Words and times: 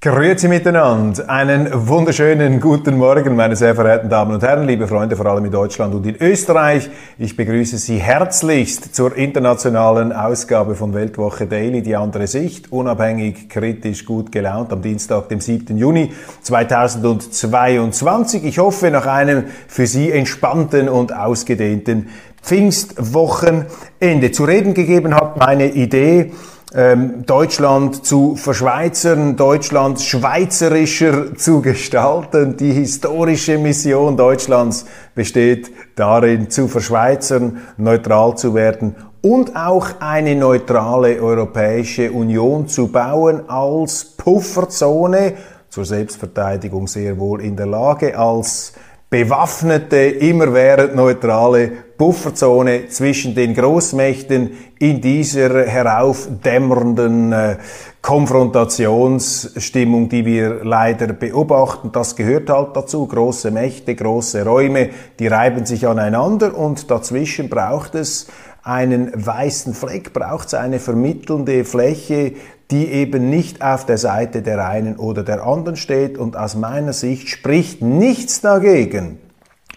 Grüezi 0.00 0.46
miteinander. 0.46 1.28
Einen 1.28 1.88
wunderschönen 1.88 2.60
guten 2.60 2.98
Morgen, 2.98 3.34
meine 3.34 3.56
sehr 3.56 3.74
verehrten 3.74 4.08
Damen 4.08 4.32
und 4.32 4.44
Herren, 4.44 4.64
liebe 4.64 4.86
Freunde, 4.86 5.16
vor 5.16 5.26
allem 5.26 5.46
in 5.46 5.50
Deutschland 5.50 5.92
und 5.92 6.06
in 6.06 6.14
Österreich. 6.20 6.88
Ich 7.18 7.36
begrüße 7.36 7.78
Sie 7.78 7.98
herzlichst 7.98 8.94
zur 8.94 9.16
internationalen 9.16 10.12
Ausgabe 10.12 10.76
von 10.76 10.94
Weltwoche 10.94 11.48
Daily, 11.48 11.82
die 11.82 11.96
andere 11.96 12.28
Sicht, 12.28 12.70
unabhängig, 12.70 13.48
kritisch, 13.48 14.04
gut 14.04 14.30
gelaunt, 14.30 14.72
am 14.72 14.82
Dienstag, 14.82 15.30
dem 15.30 15.40
7. 15.40 15.76
Juni 15.76 16.12
2022. 16.42 18.44
Ich 18.44 18.60
hoffe, 18.60 18.92
nach 18.92 19.06
einem 19.06 19.46
für 19.66 19.88
Sie 19.88 20.12
entspannten 20.12 20.88
und 20.88 21.12
ausgedehnten 21.12 22.10
Pfingstwochenende. 22.40 24.30
Zu 24.30 24.44
reden 24.44 24.74
gegeben 24.74 25.16
hat 25.16 25.38
meine 25.38 25.72
Idee, 25.72 26.30
ähm, 26.74 27.24
Deutschland 27.24 28.04
zu 28.04 28.36
verschweizern, 28.36 29.36
Deutschland 29.36 30.00
schweizerischer 30.00 31.34
zu 31.34 31.62
gestalten. 31.62 32.56
Die 32.56 32.72
historische 32.72 33.56
Mission 33.56 34.16
Deutschlands 34.16 34.84
besteht 35.14 35.70
darin, 35.96 36.50
zu 36.50 36.68
verschweizern, 36.68 37.62
neutral 37.78 38.36
zu 38.36 38.54
werden 38.54 38.96
und 39.22 39.56
auch 39.56 39.88
eine 40.00 40.34
neutrale 40.34 41.20
Europäische 41.20 42.12
Union 42.12 42.68
zu 42.68 42.88
bauen 42.88 43.48
als 43.48 44.04
Pufferzone, 44.04 45.34
zur 45.70 45.84
Selbstverteidigung 45.84 46.86
sehr 46.86 47.18
wohl 47.18 47.40
in 47.40 47.56
der 47.56 47.66
Lage, 47.66 48.18
als 48.18 48.74
bewaffnete, 49.10 49.96
immerwährend 49.96 50.94
neutrale 50.94 51.72
Pufferzone 51.98 52.88
zwischen 52.88 53.34
den 53.34 53.54
Großmächten 53.54 54.52
in 54.78 55.00
dieser 55.00 55.66
heraufdämmernden 55.66 57.32
äh, 57.32 57.56
Konfrontationsstimmung, 58.00 60.08
die 60.08 60.24
wir 60.24 60.64
leider 60.64 61.08
beobachten. 61.08 61.90
Das 61.92 62.14
gehört 62.14 62.50
halt 62.50 62.76
dazu. 62.76 63.04
Große 63.06 63.50
Mächte, 63.50 63.96
große 63.96 64.44
Räume, 64.44 64.90
die 65.18 65.26
reiben 65.26 65.66
sich 65.66 65.88
aneinander 65.88 66.56
und 66.56 66.88
dazwischen 66.90 67.50
braucht 67.50 67.96
es 67.96 68.28
einen 68.62 69.10
weißen 69.14 69.74
Fleck, 69.74 70.12
braucht 70.12 70.46
es 70.48 70.54
eine 70.54 70.78
vermittelnde 70.78 71.64
Fläche, 71.64 72.34
die 72.70 72.86
eben 72.86 73.30
nicht 73.30 73.62
auf 73.62 73.86
der 73.86 73.98
Seite 73.98 74.42
der 74.42 74.68
einen 74.68 74.96
oder 74.96 75.22
der 75.22 75.44
anderen 75.44 75.76
steht 75.76 76.18
und 76.18 76.36
aus 76.36 76.54
meiner 76.54 76.92
Sicht 76.92 77.28
spricht 77.28 77.82
nichts 77.82 78.40
dagegen, 78.40 79.18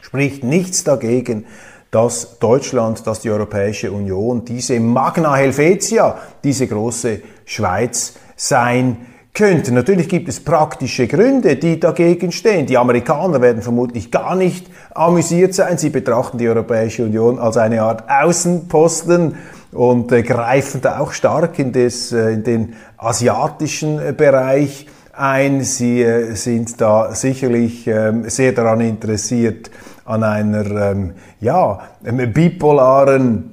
spricht 0.01 0.43
nichts 0.43 0.83
dagegen, 0.83 1.45
dass 1.91 2.39
Deutschland, 2.39 3.05
dass 3.05 3.19
die 3.19 3.29
Europäische 3.29 3.91
Union 3.91 4.45
diese 4.45 4.79
Magna 4.79 5.35
Helvetia, 5.35 6.17
diese 6.43 6.65
große 6.67 7.21
Schweiz 7.45 8.13
sein 8.35 8.97
könnte. 9.33 9.73
Natürlich 9.73 10.09
gibt 10.09 10.27
es 10.29 10.43
praktische 10.43 11.07
Gründe, 11.07 11.57
die 11.57 11.79
dagegen 11.79 12.31
stehen. 12.31 12.65
Die 12.65 12.77
Amerikaner 12.77 13.41
werden 13.41 13.61
vermutlich 13.61 14.11
gar 14.11 14.35
nicht 14.35 14.67
amüsiert 14.93 15.53
sein. 15.53 15.77
Sie 15.77 15.89
betrachten 15.89 16.37
die 16.37 16.47
Europäische 16.47 17.03
Union 17.03 17.39
als 17.39 17.57
eine 17.57 17.81
Art 17.83 18.09
Außenposten 18.09 19.35
und 19.71 20.11
äh, 20.11 20.23
greifen 20.23 20.81
da 20.81 20.99
auch 20.99 21.13
stark 21.13 21.59
in, 21.59 21.71
des, 21.71 22.11
äh, 22.11 22.31
in 22.31 22.43
den 22.43 22.73
asiatischen 22.97 23.99
äh, 23.99 24.13
Bereich 24.15 24.87
ein. 25.13 25.63
Sie 25.63 26.01
äh, 26.01 26.35
sind 26.35 26.79
da 26.79 27.13
sicherlich 27.13 27.87
ähm, 27.87 28.29
sehr 28.29 28.51
daran 28.51 28.81
interessiert 28.81 29.71
an 30.05 30.23
einer 30.23 30.65
ähm, 30.65 31.13
ja, 31.39 31.79
bipolaren 32.01 33.51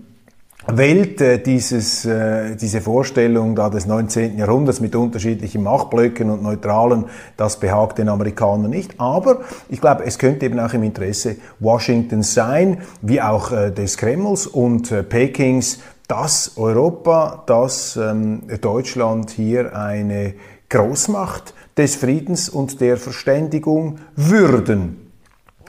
Welt, 0.70 1.20
äh, 1.22 1.38
dieses, 1.38 2.04
äh, 2.04 2.54
diese 2.56 2.82
Vorstellung 2.82 3.56
da 3.56 3.70
des 3.70 3.86
19. 3.86 4.36
Jahrhunderts 4.36 4.80
mit 4.80 4.94
unterschiedlichen 4.94 5.62
Machtblöcken 5.62 6.28
und 6.28 6.42
Neutralen, 6.42 7.06
das 7.38 7.58
behagt 7.58 7.98
den 7.98 8.10
Amerikanern 8.10 8.70
nicht. 8.70 9.00
Aber 9.00 9.40
ich 9.70 9.80
glaube, 9.80 10.04
es 10.04 10.18
könnte 10.18 10.44
eben 10.44 10.60
auch 10.60 10.74
im 10.74 10.82
Interesse 10.82 11.36
Washingtons 11.58 12.34
sein, 12.34 12.82
wie 13.00 13.22
auch 13.22 13.50
äh, 13.50 13.70
des 13.70 13.96
Kremls 13.96 14.46
und 14.46 14.92
äh, 14.92 15.02
Pekings, 15.02 15.80
dass 16.06 16.56
Europa, 16.56 17.44
dass 17.46 17.96
ähm, 17.96 18.42
Deutschland 18.60 19.30
hier 19.30 19.76
eine 19.76 20.34
Großmacht 20.70 21.54
des 21.76 21.96
Friedens 21.96 22.48
und 22.48 22.80
der 22.80 22.96
Verständigung 22.96 23.98
würden. 24.16 25.07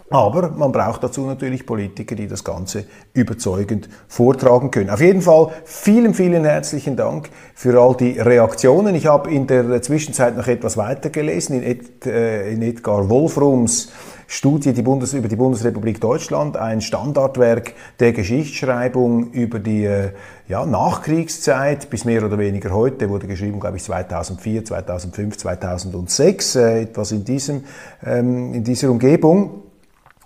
Aber 0.09 0.49
man 0.49 0.71
braucht 0.71 1.03
dazu 1.03 1.21
natürlich 1.21 1.65
Politiker, 1.65 2.15
die 2.15 2.27
das 2.27 2.43
Ganze 2.43 2.85
überzeugend 3.13 3.89
vortragen 4.07 4.71
können. 4.71 4.89
Auf 4.89 5.01
jeden 5.01 5.21
Fall 5.21 5.49
vielen, 5.65 6.13
vielen 6.13 6.45
herzlichen 6.45 6.95
Dank 6.95 7.29
für 7.53 7.79
all 7.79 7.95
die 7.95 8.19
Reaktionen. 8.19 8.95
Ich 8.95 9.05
habe 9.05 9.29
in 9.29 9.45
der 9.45 9.81
Zwischenzeit 9.81 10.35
noch 10.35 10.47
etwas 10.47 10.77
weitergelesen 10.77 11.57
in, 11.57 11.63
Ed, 11.63 12.05
äh, 12.07 12.51
in 12.51 12.61
Edgar 12.63 13.09
Wolfrums 13.09 13.91
Studie 14.31 14.73
die 14.73 14.83
Bundes 14.83 15.13
über 15.13 15.27
die 15.27 15.35
Bundesrepublik 15.35 15.99
Deutschland, 15.99 16.55
ein 16.55 16.81
Standardwerk 16.81 17.73
der 17.99 18.13
Geschichtsschreibung 18.13 19.31
über 19.31 19.57
die 19.57 19.85
äh, 19.85 20.11
ja, 20.47 20.67
Nachkriegszeit 20.67 21.89
bis 21.89 22.05
mehr 22.05 22.23
oder 22.23 22.37
weniger 22.37 22.69
heute, 22.69 23.09
wurde 23.09 23.25
geschrieben, 23.25 23.59
glaube 23.59 23.77
ich, 23.77 23.83
2004, 23.83 24.65
2005, 24.65 25.37
2006, 25.37 26.55
äh, 26.55 26.81
etwas 26.83 27.11
in, 27.11 27.25
diesem, 27.25 27.63
ähm, 28.05 28.53
in 28.53 28.63
dieser 28.63 28.91
Umgebung. 28.91 29.63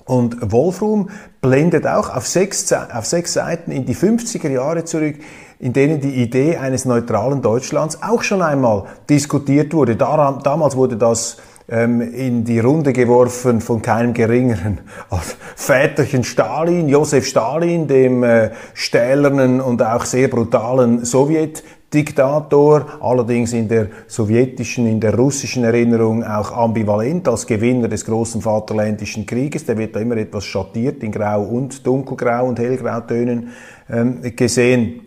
Und 0.05 0.51
Wolfram 0.51 1.09
blendet 1.41 1.87
auch 1.87 2.13
auf 2.13 2.27
sechs, 2.27 2.71
auf 2.73 3.05
sechs 3.05 3.33
Seiten 3.33 3.71
in 3.71 3.85
die 3.85 3.95
50er 3.95 4.49
Jahre 4.49 4.83
zurück, 4.83 5.15
in 5.59 5.71
denen 5.71 6.01
die 6.01 6.21
Idee 6.21 6.57
eines 6.57 6.83
neutralen 6.85 7.41
Deutschlands 7.41 8.03
auch 8.03 8.21
schon 8.21 8.41
einmal 8.41 8.83
diskutiert 9.09 9.73
wurde. 9.73 9.95
Daran, 9.95 10.41
damals 10.43 10.75
wurde 10.75 10.97
das 10.97 11.37
ähm, 11.69 12.01
in 12.01 12.43
die 12.43 12.59
Runde 12.59 12.91
geworfen 12.91 13.61
von 13.61 13.81
keinem 13.81 14.13
geringeren 14.13 14.81
als 15.09 15.37
Väterchen 15.55 16.25
Stalin, 16.25 16.89
Josef 16.89 17.25
Stalin, 17.25 17.87
dem 17.87 18.23
äh, 18.23 18.51
stählernen 18.73 19.61
und 19.61 19.81
auch 19.81 20.03
sehr 20.03 20.27
brutalen 20.27 21.05
Sowjet 21.05 21.63
Diktator, 21.93 22.85
allerdings 23.01 23.53
in 23.53 23.67
der 23.67 23.87
sowjetischen, 24.07 24.87
in 24.87 24.99
der 24.99 25.15
russischen 25.15 25.63
Erinnerung 25.63 26.23
auch 26.23 26.51
ambivalent 26.51 27.27
als 27.27 27.45
Gewinner 27.45 27.87
des 27.87 28.03
großen 28.05 28.41
Vaterländischen 28.41 29.25
Krieges. 29.25 29.65
Der 29.65 29.77
wird 29.77 29.95
da 29.95 29.99
immer 29.99 30.17
etwas 30.17 30.45
schattiert 30.45 31.03
in 31.03 31.11
Grau 31.11 31.43
und 31.43 31.85
Dunkelgrau 31.85 32.47
und 32.47 32.59
Hellgrautönen 32.59 33.49
ähm, 33.89 34.21
gesehen. 34.35 35.02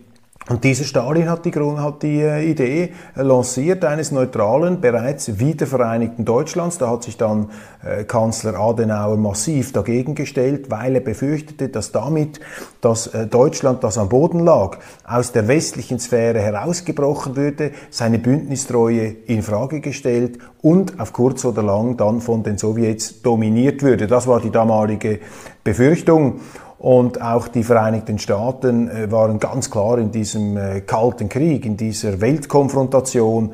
Und 0.49 0.63
dieser 0.63 0.85
Stalin 0.85 1.29
hat 1.29 1.43
die, 1.43 1.51
hat 1.53 2.03
die 2.03 2.21
äh, 2.21 2.49
Idee 2.49 2.93
lanciert 3.15 3.83
eines 3.83 4.11
neutralen, 4.11 4.79
bereits 4.79 5.39
wiedervereinigten 5.39 6.23
Deutschlands. 6.23 6.77
Da 6.77 6.89
hat 6.89 7.03
sich 7.03 7.17
dann 7.17 7.49
äh, 7.83 8.05
Kanzler 8.05 8.57
Adenauer 8.57 9.17
massiv 9.17 9.73
dagegen 9.73 10.15
gestellt, 10.15 10.71
weil 10.71 10.95
er 10.95 11.01
befürchtete, 11.01 11.67
dass 11.67 11.91
damit 11.91 12.39
das 12.79 13.07
äh, 13.07 13.27
Deutschland, 13.27 13.83
das 13.83 13.97
am 13.97 14.07
Boden 14.07 14.39
lag, 14.39 14.77
aus 15.05 15.33
der 15.33 15.49
westlichen 15.49 15.99
Sphäre 15.99 16.39
herausgebrochen 16.39 17.35
würde, 17.35 17.71
seine 17.89 18.17
Bündnistreue 18.17 19.15
in 19.25 19.43
Frage 19.43 19.81
gestellt 19.81 20.39
und 20.61 20.97
auf 20.97 21.11
kurz 21.11 21.43
oder 21.43 21.61
lang 21.61 21.97
dann 21.97 22.21
von 22.21 22.43
den 22.43 22.57
Sowjets 22.57 23.21
dominiert 23.21 23.83
würde. 23.83 24.07
Das 24.07 24.27
war 24.27 24.39
die 24.39 24.51
damalige 24.51 25.19
Befürchtung. 25.65 26.39
Und 26.79 27.21
auch 27.21 27.47
die 27.47 27.63
Vereinigten 27.63 28.19
Staaten 28.19 28.89
äh, 28.89 29.11
waren 29.11 29.39
ganz 29.39 29.71
klar 29.71 29.97
in 29.97 30.11
diesem 30.11 30.57
äh, 30.57 30.81
Kalten 30.81 31.27
Krieg, 31.27 31.65
in 31.65 31.75
dieser 31.75 32.21
Weltkonfrontation 32.21 33.53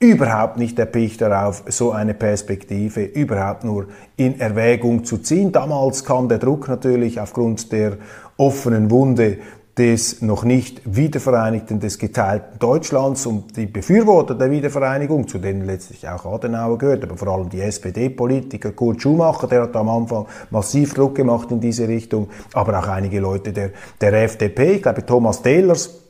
überhaupt 0.00 0.58
nicht 0.58 0.78
erpicht 0.78 1.20
darauf, 1.20 1.64
so 1.66 1.90
eine 1.90 2.14
Perspektive 2.14 3.02
überhaupt 3.02 3.64
nur 3.64 3.86
in 4.16 4.38
Erwägung 4.38 5.04
zu 5.04 5.18
ziehen. 5.18 5.50
Damals 5.50 6.04
kam 6.04 6.28
der 6.28 6.38
Druck 6.38 6.68
natürlich 6.68 7.20
aufgrund 7.20 7.72
der 7.72 7.96
offenen 8.36 8.90
Wunde 8.90 9.38
des 9.78 10.22
noch 10.22 10.44
nicht 10.44 10.82
wiedervereinigten, 10.84 11.78
des 11.78 11.98
geteilten 11.98 12.58
Deutschlands 12.58 13.24
und 13.26 13.56
die 13.56 13.66
Befürworter 13.66 14.34
der 14.34 14.50
Wiedervereinigung, 14.50 15.28
zu 15.28 15.38
denen 15.38 15.64
letztlich 15.64 16.08
auch 16.08 16.26
Adenauer 16.26 16.78
gehört, 16.78 17.04
aber 17.04 17.16
vor 17.16 17.28
allem 17.28 17.48
die 17.48 17.60
SPD-Politiker, 17.60 18.72
Kurt 18.72 19.00
Schumacher, 19.00 19.46
der 19.46 19.62
hat 19.62 19.76
am 19.76 19.88
Anfang 19.88 20.26
massiv 20.50 20.94
Druck 20.94 21.14
gemacht 21.14 21.50
in 21.52 21.60
diese 21.60 21.86
Richtung, 21.86 22.28
aber 22.52 22.78
auch 22.78 22.88
einige 22.88 23.20
Leute 23.20 23.52
der, 23.52 23.70
der 24.00 24.12
FDP, 24.24 24.74
ich 24.74 24.82
glaube 24.82 25.06
Thomas 25.06 25.42
Tehlers, 25.42 26.07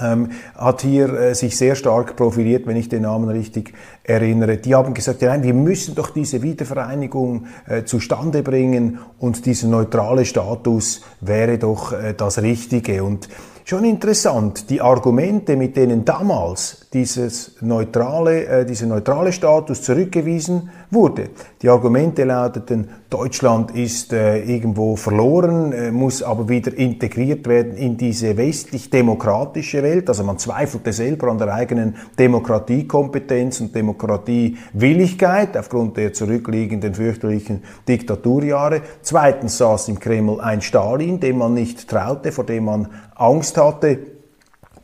ähm, 0.00 0.30
hat 0.56 0.82
hier 0.82 1.12
äh, 1.12 1.34
sich 1.34 1.56
sehr 1.56 1.74
stark 1.74 2.16
profiliert, 2.16 2.66
wenn 2.66 2.76
ich 2.76 2.88
den 2.88 3.02
Namen 3.02 3.28
richtig 3.28 3.74
erinnere. 4.04 4.56
Die 4.56 4.74
haben 4.74 4.94
gesagt, 4.94 5.22
ja, 5.22 5.30
nein, 5.30 5.42
wir 5.42 5.54
müssen 5.54 5.94
doch 5.94 6.10
diese 6.10 6.42
Wiedervereinigung 6.42 7.46
äh, 7.66 7.84
zustande 7.84 8.42
bringen 8.42 8.98
und 9.18 9.46
dieser 9.46 9.68
neutrale 9.68 10.24
Status 10.24 11.02
wäre 11.20 11.58
doch 11.58 11.92
äh, 11.92 12.14
das 12.14 12.40
Richtige. 12.42 13.04
Und 13.04 13.28
schon 13.64 13.84
interessant, 13.84 14.70
die 14.70 14.80
Argumente, 14.80 15.56
mit 15.56 15.76
denen 15.76 16.04
damals 16.04 16.86
dieses 16.92 17.56
neutrale, 17.60 18.46
äh, 18.46 18.66
dieser 18.66 18.86
neutrale 18.86 19.32
Status 19.32 19.82
zurückgewiesen 19.82 20.70
wurde. 20.90 21.30
Die 21.62 21.68
Argumente 21.68 22.24
lauteten, 22.24 22.88
Deutschland 23.08 23.70
ist 23.70 24.12
äh, 24.12 24.42
irgendwo 24.42 24.96
verloren, 24.96 25.72
äh, 25.72 25.90
muss 25.90 26.22
aber 26.22 26.48
wieder 26.48 26.76
integriert 26.76 27.46
werden 27.46 27.76
in 27.76 27.96
diese 27.96 28.36
westlich-demokratische 28.36 29.82
Welt. 29.82 30.08
Also 30.08 30.24
man 30.24 30.38
zweifelte 30.38 30.92
selber 30.92 31.30
an 31.30 31.38
der 31.38 31.54
eigenen 31.54 31.96
Demokratiekompetenz 32.18 33.60
und 33.60 33.74
Demokratiewilligkeit 33.74 35.56
aufgrund 35.56 35.96
der 35.96 36.12
zurückliegenden 36.12 36.94
fürchterlichen 36.94 37.62
Diktaturjahre. 37.88 38.82
Zweitens 39.02 39.58
saß 39.58 39.88
im 39.88 39.98
Kreml 39.98 40.40
ein 40.40 40.60
Stalin, 40.60 41.20
dem 41.20 41.38
man 41.38 41.54
nicht 41.54 41.88
traute, 41.88 42.32
vor 42.32 42.44
dem 42.44 42.64
man 42.64 42.88
Angst 43.14 43.51
hatte. 43.56 43.98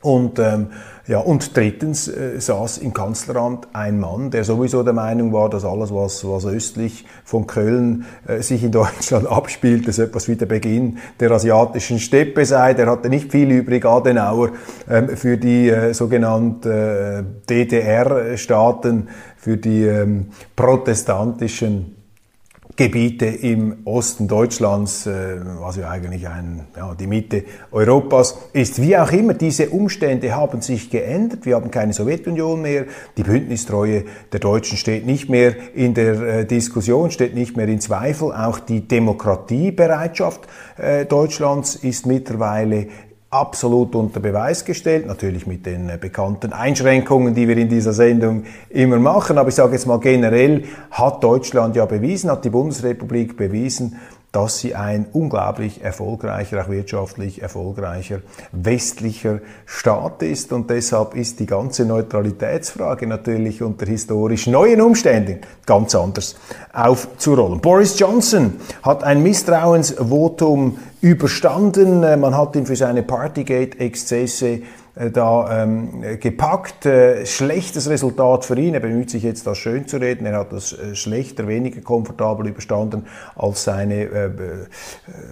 Und 0.00 0.38
ähm, 0.38 0.68
ja, 1.08 1.18
und 1.20 1.56
drittens 1.56 2.06
äh, 2.06 2.38
saß 2.38 2.78
im 2.78 2.92
Kanzleramt 2.92 3.68
ein 3.72 3.98
Mann, 3.98 4.30
der 4.30 4.44
sowieso 4.44 4.82
der 4.82 4.92
Meinung 4.92 5.32
war, 5.32 5.48
dass 5.48 5.64
alles, 5.64 5.92
was, 5.92 6.28
was 6.28 6.46
östlich 6.46 7.04
von 7.24 7.46
Köln 7.46 8.04
äh, 8.26 8.42
sich 8.42 8.62
in 8.62 8.70
Deutschland 8.72 9.26
abspielt, 9.26 9.88
dass 9.88 9.98
etwas 9.98 10.28
wie 10.28 10.36
der 10.36 10.46
Beginn 10.46 10.98
der 11.18 11.30
asiatischen 11.30 11.98
Steppe 11.98 12.44
sei. 12.44 12.74
Der 12.74 12.86
hatte 12.86 13.08
nicht 13.08 13.32
viel 13.32 13.50
übrig, 13.50 13.86
Adenauer, 13.86 14.50
ähm, 14.88 15.16
für 15.16 15.36
die 15.36 15.70
äh, 15.70 15.94
sogenannten 15.94 16.70
äh, 16.70 17.24
DDR-Staaten, 17.48 19.08
für 19.36 19.56
die 19.56 19.84
ähm, 19.84 20.28
protestantischen 20.54 21.97
Gebiete 22.78 23.26
im 23.26 23.78
Osten 23.86 24.28
Deutschlands, 24.28 25.04
äh, 25.04 25.40
was 25.58 25.76
ja 25.78 25.90
eigentlich 25.90 26.28
ein, 26.28 26.60
ja, 26.76 26.94
die 26.94 27.08
Mitte 27.08 27.42
Europas 27.72 28.38
ist. 28.52 28.80
Wie 28.80 28.96
auch 28.96 29.10
immer, 29.10 29.34
diese 29.34 29.70
Umstände 29.70 30.36
haben 30.36 30.60
sich 30.60 30.88
geändert. 30.88 31.44
Wir 31.44 31.56
haben 31.56 31.72
keine 31.72 31.92
Sowjetunion 31.92 32.62
mehr. 32.62 32.84
Die 33.16 33.24
Bündnistreue 33.24 34.04
der 34.32 34.38
Deutschen 34.38 34.78
steht 34.78 35.06
nicht 35.06 35.28
mehr 35.28 35.56
in 35.74 35.94
der 35.94 36.20
äh, 36.20 36.46
Diskussion, 36.46 37.10
steht 37.10 37.34
nicht 37.34 37.56
mehr 37.56 37.66
in 37.66 37.80
Zweifel. 37.80 38.32
Auch 38.32 38.60
die 38.60 38.86
Demokratiebereitschaft 38.86 40.42
äh, 40.76 41.04
Deutschlands 41.04 41.74
ist 41.74 42.06
mittlerweile 42.06 42.86
absolut 43.30 43.94
unter 43.94 44.20
Beweis 44.20 44.64
gestellt, 44.64 45.06
natürlich 45.06 45.46
mit 45.46 45.66
den 45.66 45.90
äh, 45.90 45.98
bekannten 46.00 46.52
Einschränkungen, 46.52 47.34
die 47.34 47.46
wir 47.46 47.56
in 47.58 47.68
dieser 47.68 47.92
Sendung 47.92 48.44
immer 48.70 48.98
machen. 48.98 49.36
Aber 49.36 49.48
ich 49.48 49.54
sage 49.54 49.72
jetzt 49.72 49.86
mal 49.86 50.00
generell, 50.00 50.64
hat 50.90 51.22
Deutschland 51.22 51.76
ja 51.76 51.84
bewiesen, 51.84 52.30
hat 52.30 52.44
die 52.44 52.50
Bundesrepublik 52.50 53.36
bewiesen, 53.36 53.96
dass 54.32 54.58
sie 54.58 54.74
ein 54.74 55.06
unglaublich 55.12 55.82
erfolgreicher, 55.82 56.62
auch 56.62 56.68
wirtschaftlich 56.68 57.40
erfolgreicher 57.40 58.20
westlicher 58.52 59.40
Staat 59.64 60.22
ist. 60.22 60.52
Und 60.52 60.68
deshalb 60.68 61.14
ist 61.14 61.40
die 61.40 61.46
ganze 61.46 61.86
Neutralitätsfrage 61.86 63.06
natürlich 63.06 63.62
unter 63.62 63.86
historisch 63.86 64.46
neuen 64.46 64.82
Umständen 64.82 65.38
ganz 65.64 65.94
anders 65.94 66.36
aufzurollen. 66.72 67.60
Boris 67.60 67.98
Johnson 67.98 68.56
hat 68.82 69.02
ein 69.02 69.22
Misstrauensvotum 69.22 70.78
überstanden. 71.00 72.00
Man 72.00 72.36
hat 72.36 72.54
ihn 72.54 72.66
für 72.66 72.76
seine 72.76 73.02
Partygate-Exzesse 73.02 74.48
äh, 74.48 74.62
da 75.12 75.62
ähm, 75.62 76.02
gepackt. 76.18 76.86
Äh, 76.86 77.24
schlechtes 77.24 77.88
Resultat 77.88 78.44
für 78.44 78.58
ihn. 78.58 78.74
Er 78.74 78.80
bemüht 78.80 79.10
sich 79.10 79.22
jetzt, 79.22 79.46
das 79.46 79.58
schön 79.58 79.86
zu 79.86 79.98
reden. 79.98 80.26
Er 80.26 80.38
hat 80.38 80.52
das 80.52 80.72
äh, 80.72 80.94
schlechter, 80.94 81.46
weniger 81.46 81.80
komfortabel 81.80 82.48
überstanden 82.48 83.06
als 83.36 83.64
seine 83.64 83.94
äh, 83.94 84.26
äh, 84.26 84.30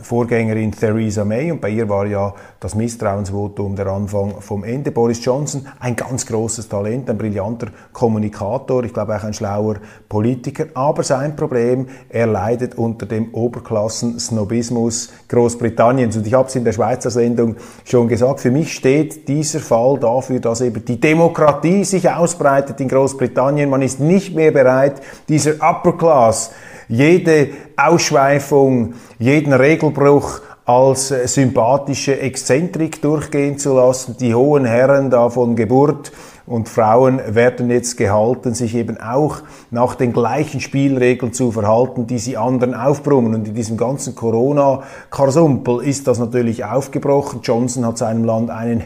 Vorgängerin 0.02 0.70
Theresa 0.72 1.24
May. 1.24 1.50
Und 1.50 1.60
bei 1.60 1.70
ihr 1.70 1.88
war 1.88 2.06
ja 2.06 2.34
das 2.60 2.74
Misstrauensvotum 2.74 3.74
der 3.74 3.88
Anfang 3.88 4.40
vom 4.40 4.62
Ende. 4.62 4.92
Boris 4.92 5.24
Johnson, 5.24 5.66
ein 5.80 5.96
ganz 5.96 6.26
großes 6.26 6.68
Talent, 6.68 7.10
ein 7.10 7.18
brillanter 7.18 7.68
Kommunikator, 7.92 8.84
ich 8.84 8.92
glaube 8.92 9.16
auch 9.16 9.24
ein 9.24 9.34
schlauer 9.34 9.76
Politiker. 10.08 10.66
Aber 10.74 11.02
sein 11.02 11.34
Problem, 11.34 11.86
er 12.08 12.26
leidet 12.26 12.76
unter 12.76 13.06
dem 13.06 13.34
Oberklassen-Snobismus 13.34 15.12
Großbritanniens. 15.28 16.16
Und 16.16 16.26
ich 16.26 16.34
habe 16.34 16.48
es 16.48 16.54
in 16.54 16.64
der 16.64 16.72
Schweizer 16.72 17.10
Sendung 17.10 17.56
schon 17.84 18.08
gesagt, 18.08 18.40
für 18.40 18.50
mich 18.50 18.72
steht 18.72 19.28
dieser 19.28 19.55
dieser 19.56 19.60
Fall 19.60 19.98
dafür, 19.98 20.40
dass 20.40 20.60
eben 20.60 20.84
die 20.84 21.00
Demokratie 21.00 21.84
sich 21.84 22.10
ausbreitet 22.10 22.80
in 22.80 22.88
Großbritannien. 22.88 23.70
Man 23.70 23.82
ist 23.82 24.00
nicht 24.00 24.34
mehr 24.34 24.50
bereit, 24.50 25.00
dieser 25.28 25.54
Upper 25.54 25.96
Class 25.96 26.50
jede 26.88 27.48
Ausschweifung, 27.76 28.94
jeden 29.18 29.52
Regelbruch 29.52 30.40
als 30.64 31.10
äh, 31.10 31.26
sympathische 31.26 32.20
Exzentrik 32.20 33.02
durchgehen 33.02 33.58
zu 33.58 33.74
lassen. 33.74 34.16
Die 34.20 34.34
hohen 34.34 34.64
Herren 34.64 35.10
da 35.10 35.28
von 35.28 35.56
Geburt 35.56 36.12
und 36.46 36.68
Frauen 36.68 37.20
werden 37.28 37.70
jetzt 37.70 37.96
gehalten, 37.96 38.54
sich 38.54 38.74
eben 38.76 39.00
auch 39.00 39.38
nach 39.70 39.96
den 39.96 40.12
gleichen 40.12 40.60
Spielregeln 40.60 41.32
zu 41.32 41.50
verhalten, 41.50 42.06
die 42.06 42.18
sie 42.18 42.36
anderen 42.36 42.74
aufbrummen. 42.74 43.34
Und 43.34 43.48
in 43.48 43.54
diesem 43.54 43.76
ganzen 43.76 44.14
Corona-Karsumpel 44.14 45.82
ist 45.84 46.06
das 46.06 46.18
natürlich 46.18 46.64
aufgebrochen. 46.64 47.40
Johnson 47.42 47.84
hat 47.84 47.98
seinem 47.98 48.24
Land 48.24 48.50
einen 48.50 48.84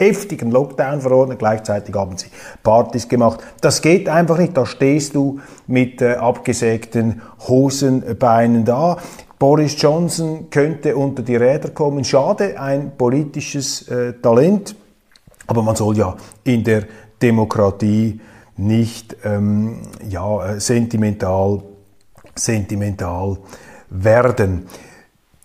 heftigen 0.00 0.50
Lockdown 0.50 1.02
verordnet, 1.02 1.38
gleichzeitig 1.38 1.94
haben 1.94 2.16
sie 2.16 2.26
Partys 2.62 3.08
gemacht. 3.08 3.40
Das 3.60 3.82
geht 3.82 4.08
einfach 4.08 4.38
nicht, 4.38 4.56
da 4.56 4.66
stehst 4.66 5.14
du 5.14 5.40
mit 5.66 6.00
äh, 6.02 6.14
abgesägten 6.14 7.22
Hosenbeinen 7.46 8.64
da. 8.64 8.96
Boris 9.38 9.80
Johnson 9.80 10.50
könnte 10.50 10.96
unter 10.96 11.22
die 11.22 11.36
Räder 11.36 11.70
kommen. 11.70 12.04
Schade, 12.04 12.60
ein 12.60 12.96
politisches 12.96 13.88
äh, 13.88 14.14
Talent, 14.14 14.74
aber 15.46 15.62
man 15.62 15.76
soll 15.76 15.96
ja 15.96 16.16
in 16.44 16.64
der 16.64 16.84
Demokratie 17.22 18.20
nicht 18.56 19.16
ähm, 19.24 19.82
ja, 20.08 20.46
äh, 20.54 20.60
sentimental, 20.60 21.62
sentimental 22.34 23.38
werden. 23.90 24.66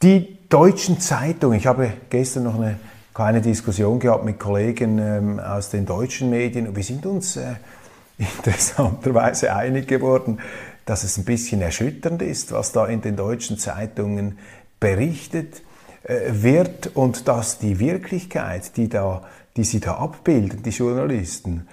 Die 0.02 0.38
deutschen 0.50 1.00
Zeitungen, 1.00 1.58
ich 1.58 1.68
habe 1.68 1.92
gestern 2.10 2.44
noch 2.44 2.56
eine 2.56 2.78
keine 3.16 3.42
Diskussion 3.42 4.00
gehabt 4.00 4.26
mit 4.26 4.40
Kollegen 4.40 5.00
ähm, 5.00 5.40
aus 5.40 5.70
den 5.70 5.86
deutschen 5.86 6.30
Medien. 6.30 6.68
Und 6.68 6.76
wir 6.76 6.84
sind 6.84 7.06
uns 7.06 7.38
äh, 7.38 7.56
interessanterweise 8.18 9.56
einig 9.56 9.88
geworden, 9.88 10.40
dass 10.86 11.04
es 11.04 11.18
ein 11.18 11.24
bisschen 11.24 11.62
erschütternd 11.62 12.22
ist, 12.22 12.52
was 12.52 12.74
da 12.74 12.86
in 12.86 13.02
den 13.02 13.16
deutschen 13.16 13.58
Zeitungen 13.58 14.38
berichtet 14.82 15.64
äh, 16.04 16.32
wird 16.32 16.96
und 16.96 17.30
dass 17.30 17.58
die 17.58 17.80
Wirklichkeit, 17.80 18.76
die, 18.76 18.90
da, 18.90 19.24
die 19.56 19.64
sie 19.64 19.80
da 19.80 19.94
abbilden, 19.94 20.62
die 20.62 20.72
Journalisten, 20.72 21.68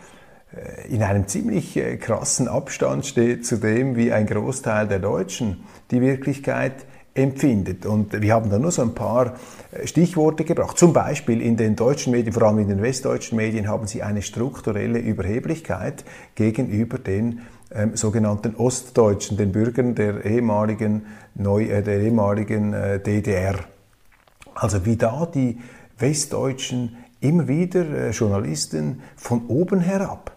äh, 0.55 0.95
in 0.95 1.03
einem 1.03 1.27
ziemlich 1.27 1.77
äh, 1.77 1.97
krassen 1.97 2.47
Abstand 2.47 3.05
steht 3.05 3.45
zu 3.45 3.57
dem, 3.57 3.97
wie 3.97 4.13
ein 4.13 4.27
Großteil 4.27 4.87
der 4.87 5.01
Deutschen 5.01 5.65
die 5.91 6.01
Wirklichkeit 6.01 6.87
empfindet. 7.15 7.85
Und 7.87 8.21
wir 8.21 8.33
haben 8.33 8.51
da 8.51 8.59
nur 8.59 8.71
so 8.71 8.83
ein 8.83 8.95
paar 8.95 9.35
äh, 9.73 9.87
Stichworte 9.87 10.45
gebracht. 10.45 10.79
Zum 10.79 10.93
Beispiel 10.93 11.41
in 11.41 11.57
den 11.57 11.77
deutschen 11.77 12.13
Medien, 12.13 12.33
vor 12.33 12.45
allem 12.45 12.61
in 12.61 12.69
den 12.69 12.83
westdeutschen 12.83 13.37
Medien, 13.37 13.69
haben 13.69 13.87
sie 13.87 14.03
eine 14.03 14.23
strukturelle 14.23 14.99
Überheblichkeit 14.99 16.05
gegenüber 16.35 16.99
den 16.99 17.43
ähm, 17.75 17.97
sogenannten 17.97 18.57
Ostdeutschen, 18.57 19.37
den 19.37 19.53
Bürgern 19.53 19.95
der 19.95 20.25
ehemaligen, 20.25 21.07
Neu 21.35 21.65
äh, 21.65 21.83
der 21.83 22.01
ehemaligen 22.01 22.73
äh, 22.73 23.01
DDR. 23.01 23.57
Also 24.55 24.85
wie 24.85 24.97
da 24.97 25.27
die 25.27 25.59
Westdeutschen 25.99 26.97
immer 27.21 27.49
wieder 27.49 27.89
äh, 27.89 28.11
Journalisten 28.11 29.03
von 29.17 29.47
oben 29.47 29.81
herab 29.81 30.33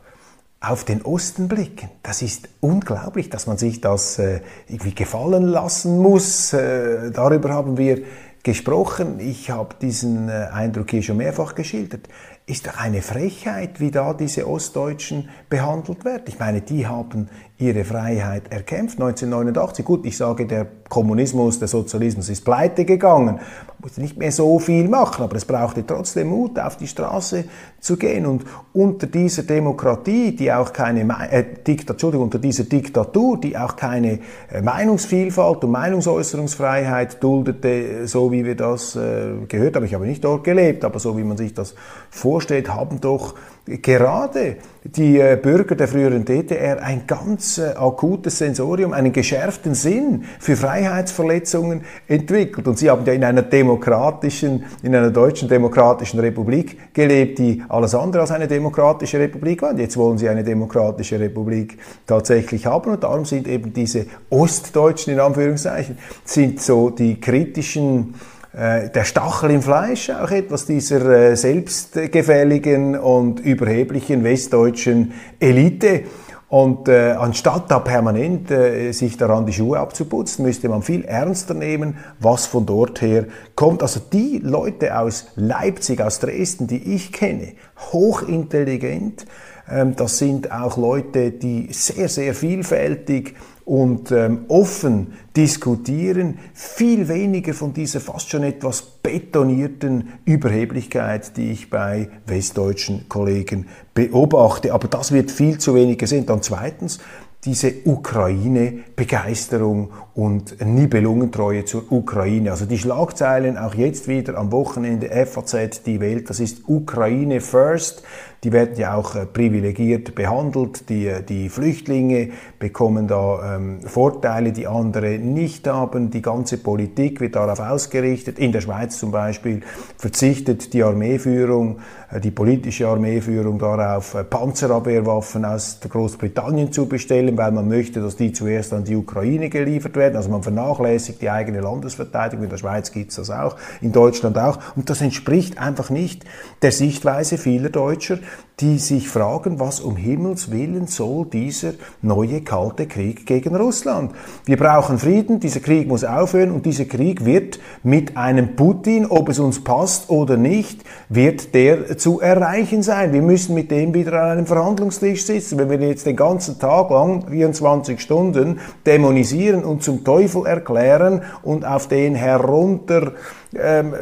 auf 0.67 0.83
den 0.83 1.01
Osten 1.03 1.47
blicken. 1.47 1.89
Das 2.03 2.21
ist 2.21 2.49
unglaublich, 2.59 3.29
dass 3.29 3.47
man 3.47 3.57
sich 3.57 3.81
das 3.81 4.19
äh, 4.19 4.41
irgendwie 4.67 4.95
gefallen 4.95 5.43
lassen 5.43 5.99
muss. 5.99 6.53
Äh, 6.53 7.11
darüber 7.11 7.49
haben 7.49 7.77
wir 7.77 8.01
gesprochen. 8.43 9.19
Ich 9.19 9.49
habe 9.49 9.75
diesen 9.81 10.29
äh, 10.29 10.47
Eindruck 10.53 10.91
hier 10.91 11.03
schon 11.03 11.17
mehrfach 11.17 11.55
geschildert. 11.55 12.07
Ist 12.45 12.67
doch 12.67 12.77
eine 12.77 13.01
Frechheit, 13.01 13.79
wie 13.79 13.91
da 13.91 14.13
diese 14.13 14.47
Ostdeutschen 14.47 15.29
behandelt 15.49 16.05
werden. 16.05 16.23
Ich 16.27 16.39
meine, 16.39 16.61
die 16.61 16.85
haben 16.85 17.29
ihre 17.57 17.85
Freiheit 17.85 18.51
erkämpft. 18.51 18.99
1989, 18.99 19.85
gut, 19.85 20.05
ich 20.05 20.17
sage, 20.17 20.45
der 20.45 20.67
Kommunismus, 20.89 21.57
der 21.57 21.69
Sozialismus 21.69 22.27
ist 22.27 22.43
pleite 22.43 22.83
gegangen. 22.83 23.35
Man 23.35 23.39
musste 23.81 24.01
nicht 24.01 24.17
mehr 24.17 24.31
so 24.31 24.59
viel 24.59 24.89
machen, 24.89 25.23
aber 25.23 25.37
es 25.37 25.45
brauchte 25.45 25.85
trotzdem 25.85 26.27
Mut, 26.27 26.59
auf 26.59 26.75
die 26.75 26.87
Straße 26.87 27.45
zu 27.79 27.95
gehen. 27.95 28.25
Und 28.25 28.43
unter 28.73 29.07
dieser 29.07 29.43
Demokratie, 29.43 30.35
die 30.35 30.51
auch 30.51 30.73
keine 30.73 31.01
äh, 31.29 31.45
Diktatur, 31.65 31.93
Entschuldigung, 31.93 32.25
unter 32.25 32.39
dieser 32.39 32.65
Diktatur, 32.65 33.39
die 33.39 33.57
auch 33.57 33.77
keine 33.77 34.19
äh, 34.51 34.61
Meinungsvielfalt 34.61 35.63
und 35.63 35.71
Meinungsäußerungsfreiheit 35.71 37.23
duldete, 37.23 38.05
so 38.05 38.33
wie 38.33 38.43
wir 38.43 38.55
das 38.55 38.97
äh, 38.97 39.45
gehört 39.47 39.77
haben. 39.77 39.85
Ich 39.85 39.93
habe 39.93 40.05
nicht 40.05 40.23
dort 40.25 40.43
gelebt, 40.43 40.83
aber 40.83 40.99
so 40.99 41.17
wie 41.17 41.23
man 41.23 41.37
sich 41.37 41.53
das 41.53 41.73
vorstellt, 42.09 42.73
haben 42.73 42.99
doch 42.99 43.35
gerade 43.65 44.57
die 44.83 45.19
äh, 45.19 45.39
Bürger 45.41 45.75
der 45.75 45.87
früheren 45.87 46.25
DDR 46.25 46.81
ein 46.81 47.07
ganz 47.07 47.57
äh, 47.57 47.73
akutes 47.75 48.37
Sensorium, 48.37 48.93
einen 48.93 49.11
geschärften 49.11 49.73
Sinn 49.73 50.25
für 50.39 50.55
Freiheitsverletzungen 50.55 51.81
entwickelt. 52.07 52.67
Und 52.67 52.77
sie 52.77 52.91
haben 52.91 53.03
ja 53.05 53.13
in 53.13 53.23
einer 53.23 53.41
demokratischen, 53.41 54.65
in 54.83 54.95
einer 54.95 55.09
deutschen 55.09 55.49
demokratischen 55.49 56.19
Republik 56.19 56.93
gelebt, 56.93 57.39
die 57.39 57.63
alles 57.67 57.95
andere 57.95 58.21
als 58.21 58.31
eine 58.31 58.47
demokratische 58.47 59.19
Republik 59.19 59.63
war. 59.63 59.71
Und 59.71 59.79
jetzt 59.79 59.97
wollen 59.97 60.19
sie 60.19 60.29
eine 60.29 60.43
demokratische 60.43 61.19
Republik 61.19 61.79
tatsächlich 62.05 62.67
haben. 62.67 62.91
Und 62.91 63.03
darum 63.03 63.25
sind 63.25 63.47
eben 63.47 63.73
diese 63.73 64.05
Ostdeutschen, 64.29 65.13
in 65.13 65.19
Anführungszeichen, 65.19 65.97
sind 66.23 66.61
so 66.61 66.91
die 66.91 67.19
kritischen 67.19 68.13
der 68.55 69.03
Stachel 69.03 69.51
im 69.51 69.61
Fleisch 69.61 70.09
auch 70.09 70.31
etwas 70.31 70.65
dieser 70.65 71.05
äh, 71.09 71.35
selbstgefälligen 71.35 72.97
und 72.97 73.41
überheblichen 73.41 74.23
westdeutschen 74.23 75.11
Elite. 75.39 76.03
Und 76.47 76.87
äh, 76.87 77.11
anstatt 77.11 77.69
da 77.69 77.79
permanent 77.79 78.51
äh, 78.51 78.91
sich 78.91 79.17
daran 79.17 79.45
die 79.45 79.51
Schuhe 79.51 79.79
abzuputzen, 79.79 80.45
müsste 80.45 80.69
man 80.69 80.83
viel 80.83 81.03
ernster 81.03 81.53
nehmen, 81.53 81.97
was 82.19 82.45
von 82.45 82.65
dort 82.65 83.01
her 83.01 83.25
kommt. 83.55 83.81
Also 83.81 83.99
die 83.99 84.39
Leute 84.41 84.97
aus 84.97 85.25
Leipzig, 85.35 85.99
aus 86.01 86.19
Dresden, 86.19 86.67
die 86.67 86.95
ich 86.95 87.11
kenne, 87.11 87.53
hochintelligent, 87.91 89.25
das 89.67 90.19
sind 90.19 90.51
auch 90.51 90.77
Leute, 90.77 91.31
die 91.31 91.69
sehr, 91.71 92.07
sehr 92.07 92.35
vielfältig 92.35 93.33
und 93.65 94.11
ähm, 94.11 94.45
offen 94.47 95.13
diskutieren, 95.35 96.37
viel 96.53 97.07
weniger 97.07 97.55
von 97.55 97.73
dieser 97.73 97.99
fast 97.99 98.29
schon 98.29 98.43
etwas 98.43 98.83
betonierten 98.83 100.09
Überheblichkeit, 100.23 101.35
die 101.35 101.51
ich 101.51 101.71
bei 101.71 102.09
westdeutschen 102.27 103.09
Kollegen 103.09 103.65
beobachte. 103.95 104.71
Aber 104.71 104.87
das 104.87 105.11
wird 105.11 105.31
viel 105.31 105.57
zu 105.57 105.73
wenig 105.73 105.97
gesehen. 105.97 106.27
Dann 106.27 106.43
zweitens, 106.43 106.99
diese 107.45 107.73
Ukraine-Begeisterung 107.85 109.91
und 110.15 110.59
Nibelungentreue 110.65 111.63
zur 111.65 111.91
Ukraine. 111.91 112.49
Also 112.51 112.65
die 112.65 112.79
Schlagzeilen 112.79 113.57
auch 113.57 113.75
jetzt 113.75 114.07
wieder 114.07 114.37
am 114.37 114.51
Wochenende 114.51 115.09
FAZ, 115.25 115.83
die 115.83 115.99
Welt, 115.99 116.29
das 116.29 116.39
ist 116.39 116.67
Ukraine 116.67 117.41
First. 117.41 118.03
Die 118.45 118.53
werden 118.53 118.75
ja 118.77 118.93
auch 118.93 119.15
äh, 119.15 119.25
privilegiert 119.25 120.13
behandelt. 120.13 120.87
Die, 120.89 121.07
äh, 121.07 121.23
die 121.23 121.49
Flüchtlinge 121.49 122.29
bekommen 122.59 123.07
da 123.07 123.55
ähm, 123.55 123.81
Vorteile, 123.81 124.51
die 124.51 124.67
andere 124.67 125.17
nicht 125.17 125.67
haben. 125.67 126.11
Die 126.11 126.21
ganze 126.21 126.59
Politik 126.59 127.21
wird 127.21 127.35
darauf 127.35 127.59
ausgerichtet. 127.59 128.37
In 128.37 128.51
der 128.51 128.61
Schweiz 128.61 128.99
zum 128.99 129.09
Beispiel 129.09 129.61
verzichtet 129.97 130.73
die 130.73 130.83
Armeeführung, 130.83 131.79
äh, 132.11 132.19
die 132.19 132.29
politische 132.29 132.87
Armeeführung 132.87 133.57
darauf, 133.57 134.15
Panzerabwehrwaffen 134.29 135.43
aus 135.43 135.79
Großbritannien 135.89 136.71
zu 136.71 136.87
bestellen, 136.87 137.35
weil 137.39 137.51
man 137.51 137.67
möchte, 137.67 137.99
dass 137.99 138.15
die 138.15 138.31
zuerst 138.31 138.73
an 138.73 138.83
die 138.83 138.95
Ukraine 138.95 139.49
geliefert 139.49 139.95
werden. 139.95 140.17
Also 140.17 140.29
man 140.29 140.43
vernachlässigt 140.43 141.19
die 141.19 141.31
eigene 141.31 141.61
Landesverteidigung. 141.61 142.43
In 142.43 142.51
der 142.51 142.57
Schweiz 142.57 142.91
gibt 142.91 143.09
es 143.09 143.15
das 143.15 143.31
auch, 143.31 143.55
in 143.81 143.91
Deutschland 143.91 144.37
auch. 144.37 144.59
Und 144.75 144.91
das 144.91 145.01
entspricht 145.01 145.57
einfach 145.57 145.89
nicht 145.89 146.25
der 146.61 146.71
Sichtweise 146.71 147.39
vieler 147.39 147.69
Deutscher, 147.69 148.19
die 148.61 148.79
sich 148.79 149.09
fragen, 149.09 149.59
was 149.59 149.81
um 149.81 149.97
Himmels 149.97 150.49
willen 150.49 150.87
soll 150.87 151.25
dieser 151.25 151.73
neue 152.01 152.41
kalte 152.41 152.87
Krieg 152.87 153.25
gegen 153.25 153.55
Russland? 153.55 154.13
Wir 154.45 154.55
brauchen 154.55 154.97
Frieden, 154.97 155.41
dieser 155.41 155.59
Krieg 155.59 155.87
muss 155.87 156.05
aufhören 156.05 156.51
und 156.51 156.65
dieser 156.65 156.85
Krieg 156.85 157.25
wird 157.25 157.59
mit 157.83 158.15
einem 158.15 158.55
Putin, 158.55 159.07
ob 159.07 159.27
es 159.27 159.39
uns 159.39 159.63
passt 159.63 160.09
oder 160.09 160.37
nicht, 160.37 160.83
wird 161.09 161.53
der 161.53 161.97
zu 161.97 162.21
erreichen 162.21 162.81
sein. 162.81 163.11
Wir 163.11 163.21
müssen 163.21 163.55
mit 163.55 163.71
dem 163.71 163.93
wieder 163.93 164.13
an 164.13 164.31
einem 164.31 164.45
Verhandlungstisch 164.45 165.25
sitzen. 165.25 165.57
Wenn 165.57 165.69
wir 165.69 165.79
jetzt 165.79 166.05
den 166.05 166.15
ganzen 166.15 166.57
Tag 166.57 166.89
lang, 166.91 167.27
24 167.29 167.99
Stunden, 167.99 168.59
dämonisieren 168.85 169.65
und 169.65 169.83
zum 169.83 170.05
Teufel 170.05 170.45
erklären 170.45 171.23
und 171.43 171.65
auf 171.65 171.87
den 171.87 172.15
herunter 172.15 173.13
ähm, 173.53 173.93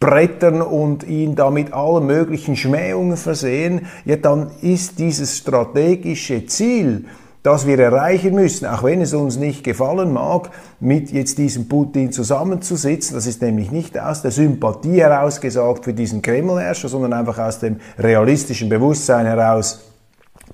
brettern 0.00 0.62
und 0.62 1.04
ihn 1.04 1.36
da 1.36 1.50
mit 1.50 1.72
allen 1.72 2.06
möglichen 2.06 2.56
Schmähungen 2.56 3.18
versehen, 3.18 3.86
ja, 4.06 4.16
dann 4.16 4.50
ist 4.62 4.98
dieses 4.98 5.36
strategische 5.36 6.46
Ziel, 6.46 7.04
das 7.42 7.66
wir 7.66 7.78
erreichen 7.78 8.34
müssen, 8.34 8.66
auch 8.66 8.82
wenn 8.82 9.00
es 9.00 9.14
uns 9.14 9.36
nicht 9.36 9.64
gefallen 9.64 10.12
mag, 10.12 10.50
mit 10.78 11.10
jetzt 11.10 11.38
diesem 11.38 11.68
Putin 11.68 12.12
zusammenzusitzen. 12.12 13.14
Das 13.14 13.26
ist 13.26 13.40
nämlich 13.40 13.70
nicht 13.70 13.98
aus 13.98 14.22
der 14.22 14.30
Sympathie 14.30 15.00
heraus 15.00 15.40
gesagt 15.40 15.84
für 15.84 15.94
diesen 15.94 16.20
Kremlherrscher, 16.20 16.88
sondern 16.88 17.12
einfach 17.12 17.38
aus 17.38 17.58
dem 17.58 17.76
realistischen 17.98 18.68
Bewusstsein 18.68 19.26
heraus, 19.26 19.89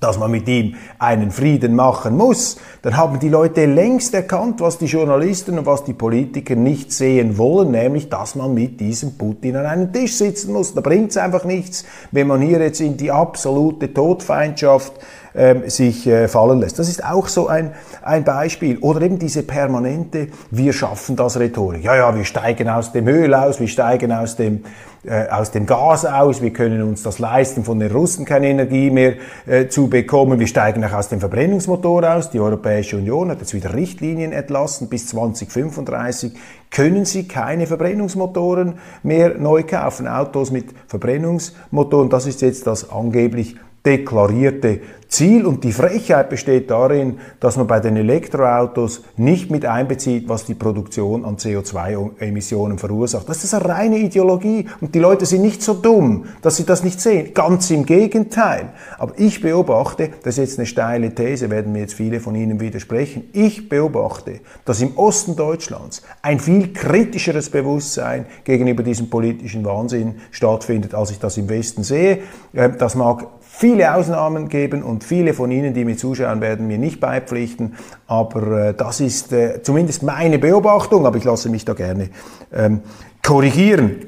dass 0.01 0.19
man 0.19 0.31
mit 0.31 0.47
ihm 0.49 0.75
einen 0.99 1.31
Frieden 1.31 1.75
machen 1.75 2.17
muss, 2.17 2.59
dann 2.83 2.97
haben 2.97 3.19
die 3.19 3.31
Leute 3.31 3.65
längst 3.65 4.13
erkannt, 4.13 4.61
was 4.61 4.77
die 4.77 4.87
Journalisten 4.87 5.59
und 5.59 5.67
was 5.67 5.85
die 5.85 5.95
Politiker 5.95 6.55
nicht 6.55 6.93
sehen 6.93 7.39
wollen, 7.39 7.71
nämlich, 7.71 8.11
dass 8.11 8.35
man 8.35 8.53
mit 8.53 8.79
diesem 8.79 9.17
Putin 9.17 9.57
an 9.57 9.67
einem 9.67 9.93
Tisch 9.93 10.17
sitzen 10.17 10.53
muss. 10.53 10.75
Da 10.75 10.83
bringt 10.83 11.11
es 11.11 11.17
einfach 11.17 11.45
nichts, 11.45 11.85
wenn 12.13 12.27
man 12.27 12.43
hier 12.43 12.61
jetzt 12.61 12.81
in 12.81 12.97
die 12.97 13.11
absolute 13.11 13.93
Todfeindschaft 13.93 14.93
ähm, 15.35 15.69
sich 15.69 16.07
äh, 16.07 16.29
fallen 16.29 16.61
lässt. 16.61 16.79
Das 16.79 16.89
ist 16.89 17.05
auch 17.05 17.29
so 17.29 17.47
ein, 17.47 17.73
ein 18.03 18.25
Beispiel. 18.25 18.79
Oder 18.79 19.03
eben 19.03 19.19
diese 19.19 19.43
permanente, 19.43 20.29
wir 20.51 20.73
schaffen 20.73 21.15
das 21.15 21.39
Rhetorik. 21.39 21.85
Ja, 21.85 21.95
ja, 21.95 22.17
wir 22.17 22.25
steigen 22.25 22.69
aus 22.69 22.93
dem 22.93 23.07
Öl 23.07 23.35
aus, 23.35 23.61
wir 23.61 23.69
steigen 23.69 24.13
aus 24.13 24.37
dem, 24.37 24.65
äh, 25.07 25.29
aus 25.31 25.51
dem 25.51 25.67
Gas 25.67 26.05
aus, 26.05 26.43
wir 26.43 26.53
können 26.53 26.83
uns 26.83 27.03
das 27.03 27.19
leisten, 27.19 27.65
von 27.65 27.79
den 27.79 27.91
Russen 27.91 28.25
keine 28.25 28.49
Energie 28.49 28.91
mehr 28.91 29.15
äh, 29.47 29.69
zu 29.69 29.89
bekommen, 29.89 30.39
wir 30.41 30.47
steigen 30.47 30.85
auch 30.85 30.93
aus 30.93 31.09
dem 31.09 31.21
Verbrennungsmotor 31.21 32.15
aus. 32.15 32.31
Die 32.31 32.41
Europäische 32.41 32.97
Union 32.97 33.31
hat 33.31 33.41
jetzt 33.41 33.55
wieder 33.55 33.75
Richtlinien 33.75 34.33
entlassen, 34.33 34.89
bis 34.89 35.09
2035 35.09 36.33
können 36.71 37.05
Sie 37.05 37.29
keine 37.29 37.67
Verbrennungsmotoren 37.67 38.79
mehr 39.03 39.35
neu 39.39 39.63
kaufen. 39.63 40.09
Autos 40.09 40.51
mit 40.51 40.67
Verbrennungsmotoren, 40.89 42.11
das 42.11 42.27
ist 42.27 42.43
jetzt 42.43 42.67
das 42.67 42.91
angeblich 42.91 43.57
deklarierte 43.87 44.81
Ziel 45.09 45.47
und 45.47 45.63
die 45.63 45.73
Frechheit 45.73 46.29
besteht 46.29 46.71
darin, 46.71 47.21
dass 47.39 47.57
man 47.57 47.69
bei 47.69 47.79
den 47.79 47.97
Elektroautos 47.97 49.05
nicht 49.17 49.51
mit 49.53 49.65
einbezieht, 49.65 50.29
was 50.29 50.45
die 50.45 50.55
Produktion 50.55 51.25
an 51.25 51.37
CO2-Emissionen 51.37 52.79
verursacht. 52.79 53.29
Das 53.29 53.45
ist 53.45 53.55
eine 53.55 53.67
reine 53.67 53.99
Ideologie 53.99 54.67
und 54.81 54.95
die 54.95 54.99
Leute 54.99 55.25
sind 55.25 55.43
nicht 55.43 55.63
so 55.63 55.75
dumm, 55.75 56.25
dass 56.43 56.57
sie 56.57 56.67
das 56.67 56.83
nicht 56.83 57.01
sehen. 57.01 57.35
Ganz 57.35 57.71
im 57.71 57.87
Gegenteil. 57.87 58.73
Aber 58.99 59.13
ich 59.17 59.41
beobachte, 59.41 60.11
das 60.25 60.39
ist 60.39 60.51
jetzt 60.51 60.59
eine 60.59 60.67
steile 60.67 61.15
These, 61.15 61.51
werden 61.51 61.73
mir 61.73 61.81
jetzt 61.81 61.95
viele 61.95 62.19
von 62.19 62.35
Ihnen 62.35 62.59
widersprechen, 62.59 63.29
ich 63.33 63.69
beobachte, 63.69 64.41
dass 64.65 64.83
im 64.83 64.97
Osten 64.97 65.37
Deutschlands 65.37 66.03
ein 66.21 66.41
viel 66.41 66.73
kritischeres 66.73 67.51
Bewusstsein 67.51 68.27
gegenüber 68.43 68.83
diesem 68.83 69.09
politischen 69.09 69.65
Wahnsinn 69.65 70.17
stattfindet, 70.33 70.95
als 70.95 71.13
ich 71.13 71.21
das 71.21 71.37
im 71.37 71.49
Westen 71.49 71.85
sehe. 71.85 72.19
Ähm, 72.55 72.75
das 72.79 72.97
mag 72.97 73.29
viele 73.59 73.95
Ausnahmen 73.95 74.49
geben 74.49 74.83
und 74.83 75.03
viele 75.03 75.33
von 75.33 75.51
Ihnen, 75.51 75.73
die 75.73 75.85
mir 75.85 75.97
zuschauen, 75.97 76.41
werden 76.41 76.67
mir 76.67 76.79
nicht 76.79 77.01
beipflichten, 77.01 77.75
aber 78.07 78.69
äh, 78.69 78.75
das 78.75 79.01
ist 79.01 79.33
äh, 79.33 79.63
zumindest 79.63 80.03
meine 80.03 80.39
Beobachtung, 80.39 81.07
aber 81.07 81.17
ich 81.17 81.25
lasse 81.25 81.49
mich 81.49 81.65
da 81.65 81.73
gerne 81.73 82.11
ähm, 82.53 82.83
korrigieren. 83.23 84.07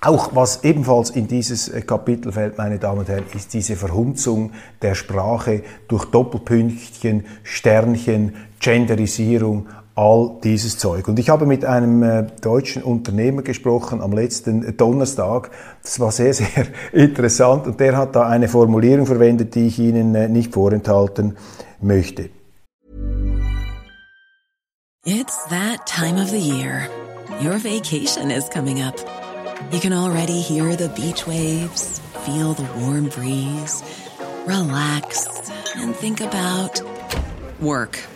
Auch 0.00 0.34
was 0.34 0.64
ebenfalls 0.64 1.10
in 1.10 1.28
dieses 1.28 1.68
äh, 1.68 1.82
Kapitel 1.82 2.32
fällt, 2.32 2.56
meine 2.56 2.78
Damen 2.78 3.00
und 3.00 3.08
Herren, 3.08 3.24
ist 3.34 3.52
diese 3.52 3.76
Verhunzung 3.76 4.52
der 4.80 4.94
Sprache 4.94 5.62
durch 5.88 6.06
Doppelpünktchen, 6.06 7.26
Sternchen, 7.42 8.34
Genderisierung, 8.60 9.66
all 9.96 10.38
dieses 10.44 10.78
Zeug. 10.78 11.08
Und 11.08 11.18
ich 11.18 11.30
habe 11.30 11.46
mit 11.46 11.64
einem 11.64 12.02
äh, 12.02 12.26
deutschen 12.42 12.82
Unternehmer 12.82 13.42
gesprochen 13.42 14.00
am 14.00 14.12
letzten 14.12 14.76
Donnerstag. 14.76 15.50
Das 15.82 15.98
war 15.98 16.12
sehr, 16.12 16.34
sehr 16.40 16.66
interessant 16.92 17.66
und 17.66 17.80
der 17.80 17.96
hat 17.96 18.14
da 18.14 18.28
eine 18.28 18.48
Formulierung 18.48 19.06
verwendet, 19.06 19.54
die 19.54 19.66
ich 19.66 19.78
Ihnen 19.78 20.14
äh, 20.14 20.28
nicht 20.28 20.52
vorenthalten 20.52 21.36
möchte. 21.80 22.28
It's 25.04 25.44
that 25.50 25.86
time 25.86 26.20
of 26.20 26.30
the 26.30 26.38
year. 26.38 26.88
Your 27.40 27.58
vacation 27.58 28.30
is 28.30 28.48
coming 28.48 28.82
up. 28.82 28.96
You 29.72 29.80
can 29.80 29.92
already 29.92 30.40
hear 30.40 30.76
the 30.76 30.88
beach 30.88 31.26
waves, 31.26 32.00
feel 32.24 32.54
the 32.54 32.66
warm 32.80 33.08
breeze, 33.08 33.82
relax 34.46 35.50
and 35.76 35.94
think 35.94 36.20
about 36.20 36.82
Work. 37.60 38.15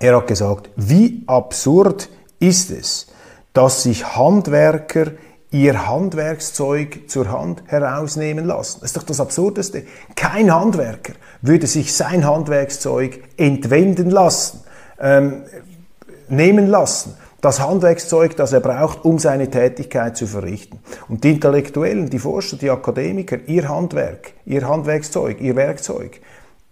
Er 0.00 0.16
hat 0.16 0.26
gesagt, 0.26 0.70
wie 0.76 1.22
absurd 1.26 2.08
ist 2.38 2.70
es, 2.70 3.06
dass 3.52 3.82
sich 3.82 4.16
Handwerker 4.16 5.12
ihr 5.50 5.88
Handwerkszeug 5.88 7.08
zur 7.08 7.30
Hand 7.30 7.62
herausnehmen 7.66 8.44
lassen. 8.44 8.80
Das 8.80 8.90
ist 8.90 8.96
doch 8.96 9.04
das 9.04 9.20
Absurdeste. 9.20 9.84
Kein 10.14 10.52
Handwerker 10.54 11.14
würde 11.40 11.66
sich 11.66 11.94
sein 11.94 12.26
Handwerkszeug 12.26 13.22
entwenden 13.36 14.10
lassen, 14.10 14.60
ähm, 15.00 15.44
nehmen 16.28 16.66
lassen 16.66 17.14
das 17.46 17.60
Handwerkszeug, 17.60 18.36
das 18.36 18.52
er 18.52 18.60
braucht, 18.60 19.04
um 19.04 19.20
seine 19.20 19.48
Tätigkeit 19.48 20.16
zu 20.16 20.26
verrichten. 20.26 20.80
Und 21.08 21.22
die 21.22 21.30
Intellektuellen, 21.30 22.10
die 22.10 22.18
Forscher, 22.18 22.56
die 22.56 22.70
Akademiker, 22.70 23.38
ihr 23.46 23.68
Handwerk, 23.68 24.32
ihr 24.46 24.66
Handwerkszeug, 24.66 25.40
ihr 25.40 25.54
Werkzeug 25.54 26.20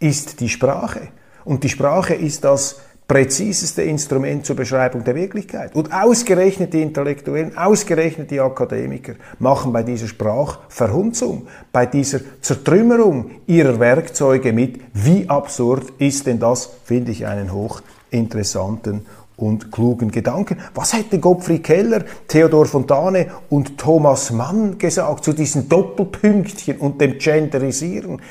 ist 0.00 0.40
die 0.40 0.49
Sprache. 0.49 1.09
Und 1.45 1.62
die 1.62 1.69
Sprache 1.69 2.14
ist 2.14 2.43
das 2.43 2.81
präziseste 3.06 3.82
Instrument 3.82 4.46
zur 4.46 4.56
Beschreibung 4.56 5.04
der 5.04 5.14
Wirklichkeit. 5.14 5.75
Und 5.75 5.92
ausgerechnet 5.92 6.73
die 6.73 6.82
Intellektuellen, 6.82 7.56
ausgerechnet 7.56 8.30
die 8.30 8.40
Akademiker 8.40 9.14
machen 9.38 9.73
bei 9.73 9.82
dieser 9.82 10.06
Sprachverhunzung, 10.06 11.46
bei 11.70 11.87
dieser 11.87 12.20
Zertrümmerung 12.40 13.30
ihrer 13.46 13.78
Werkzeuge 13.78 14.52
mit. 14.52 14.80
Wie 14.94 15.28
absurd 15.28 15.92
ist 15.99 16.26
denn 16.26 16.38
das, 16.38 16.70
finde 16.84 17.12
ich 17.12 17.26
einen 17.26 17.52
hochinteressanten 17.52 19.04
und 19.37 19.73
klugen 19.73 20.11
Gedanken. 20.11 20.58
Was 20.75 20.92
hätte 20.92 21.18
Gottfried 21.18 21.64
Keller, 21.64 22.04
Theodor 22.28 22.66
Fontane 22.66 23.26
und 23.50 23.76
Thomas 23.76 24.30
Mann 24.30 24.78
gesagt 24.78 25.25
zu 25.25 25.32
diesen 25.32 25.68
Doppelpünktchen 25.68 26.78
und 26.78 27.00
dem 27.00 27.18
Genderisieren? 27.18 28.23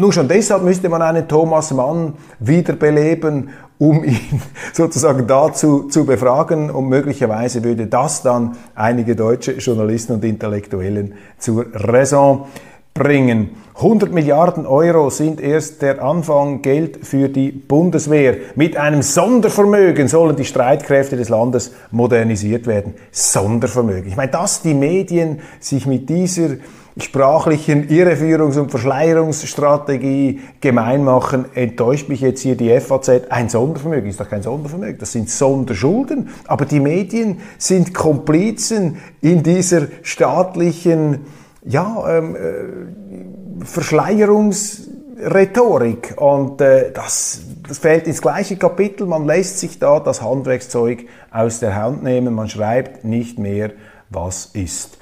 Nur 0.00 0.14
schon 0.14 0.28
deshalb 0.28 0.62
müsste 0.62 0.88
man 0.88 1.02
einen 1.02 1.28
Thomas 1.28 1.72
Mann 1.72 2.14
wiederbeleben, 2.38 3.50
um 3.76 4.02
ihn 4.02 4.40
sozusagen 4.72 5.26
dazu 5.26 5.88
zu 5.88 6.06
befragen 6.06 6.70
und 6.70 6.88
möglicherweise 6.88 7.62
würde 7.62 7.86
das 7.86 8.22
dann 8.22 8.56
einige 8.74 9.14
deutsche 9.14 9.52
Journalisten 9.52 10.14
und 10.14 10.24
Intellektuellen 10.24 11.12
zur 11.36 11.66
Raison 11.74 12.46
bringen. 12.94 13.50
100 13.74 14.10
Milliarden 14.10 14.64
Euro 14.64 15.10
sind 15.10 15.38
erst 15.38 15.82
der 15.82 16.02
Anfang 16.02 16.62
Geld 16.62 17.06
für 17.06 17.28
die 17.28 17.50
Bundeswehr. 17.50 18.36
Mit 18.54 18.78
einem 18.78 19.02
Sondervermögen 19.02 20.08
sollen 20.08 20.36
die 20.36 20.46
Streitkräfte 20.46 21.16
des 21.16 21.28
Landes 21.28 21.72
modernisiert 21.90 22.66
werden. 22.66 22.94
Sondervermögen. 23.10 24.08
Ich 24.08 24.16
meine, 24.16 24.32
dass 24.32 24.62
die 24.62 24.74
Medien 24.74 25.40
sich 25.60 25.86
mit 25.86 26.08
dieser 26.08 26.56
sprachlichen 26.98 27.88
Irreführungs- 27.88 28.58
und 28.58 28.70
Verschleierungsstrategie 28.70 30.40
gemein 30.60 31.04
machen, 31.04 31.46
enttäuscht 31.54 32.08
mich 32.08 32.20
jetzt 32.20 32.40
hier 32.40 32.56
die 32.56 32.78
FAZ. 32.80 33.30
Ein 33.30 33.48
Sondervermögen 33.48 34.10
ist 34.10 34.20
doch 34.20 34.28
kein 34.28 34.42
Sondervermögen, 34.42 34.98
das 34.98 35.12
sind 35.12 35.30
Sonderschulden. 35.30 36.30
Aber 36.46 36.64
die 36.64 36.80
Medien 36.80 37.38
sind 37.58 37.94
Komplizen 37.94 38.98
in 39.20 39.42
dieser 39.42 39.86
staatlichen 40.02 41.20
ja, 41.64 42.18
ähm, 42.18 42.36
äh, 42.36 43.64
Verschleierungsrhetorik. 43.64 46.14
Und 46.16 46.60
äh, 46.60 46.92
das, 46.92 47.40
das 47.68 47.78
fällt 47.78 48.06
ins 48.06 48.22
gleiche 48.22 48.56
Kapitel. 48.56 49.06
Man 49.06 49.26
lässt 49.26 49.58
sich 49.58 49.78
da 49.78 50.00
das 50.00 50.22
Handwerkszeug 50.22 51.04
aus 51.30 51.60
der 51.60 51.76
Hand 51.76 52.02
nehmen. 52.02 52.34
Man 52.34 52.48
schreibt 52.48 53.04
nicht 53.04 53.38
mehr, 53.38 53.72
was 54.08 54.46
ist. 54.54 54.96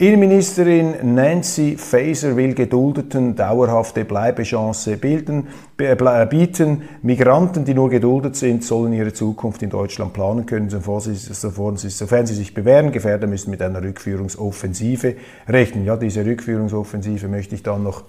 Innenministerin 0.00 1.16
Nancy 1.16 1.76
Faeser 1.76 2.36
will 2.36 2.54
Geduldeten 2.54 3.34
dauerhafte 3.34 4.04
Bleibechance 4.04 4.96
bilden, 4.96 5.48
bieten. 5.76 6.82
Migranten, 7.02 7.64
die 7.64 7.74
nur 7.74 7.90
geduldet 7.90 8.36
sind, 8.36 8.62
sollen 8.62 8.92
ihre 8.92 9.12
Zukunft 9.12 9.60
in 9.64 9.70
Deutschland 9.70 10.12
planen 10.12 10.46
können, 10.46 10.70
sofern 10.70 11.00
sie 11.00 12.34
sich 12.34 12.54
bewähren. 12.54 12.92
Gefährder 12.92 13.26
müssen 13.26 13.50
mit 13.50 13.60
einer 13.60 13.82
Rückführungsoffensive 13.82 15.16
rechnen. 15.48 15.84
Ja, 15.84 15.96
diese 15.96 16.24
Rückführungsoffensive 16.24 17.26
möchte 17.26 17.56
ich 17.56 17.64
dann 17.64 17.82
noch 17.82 18.04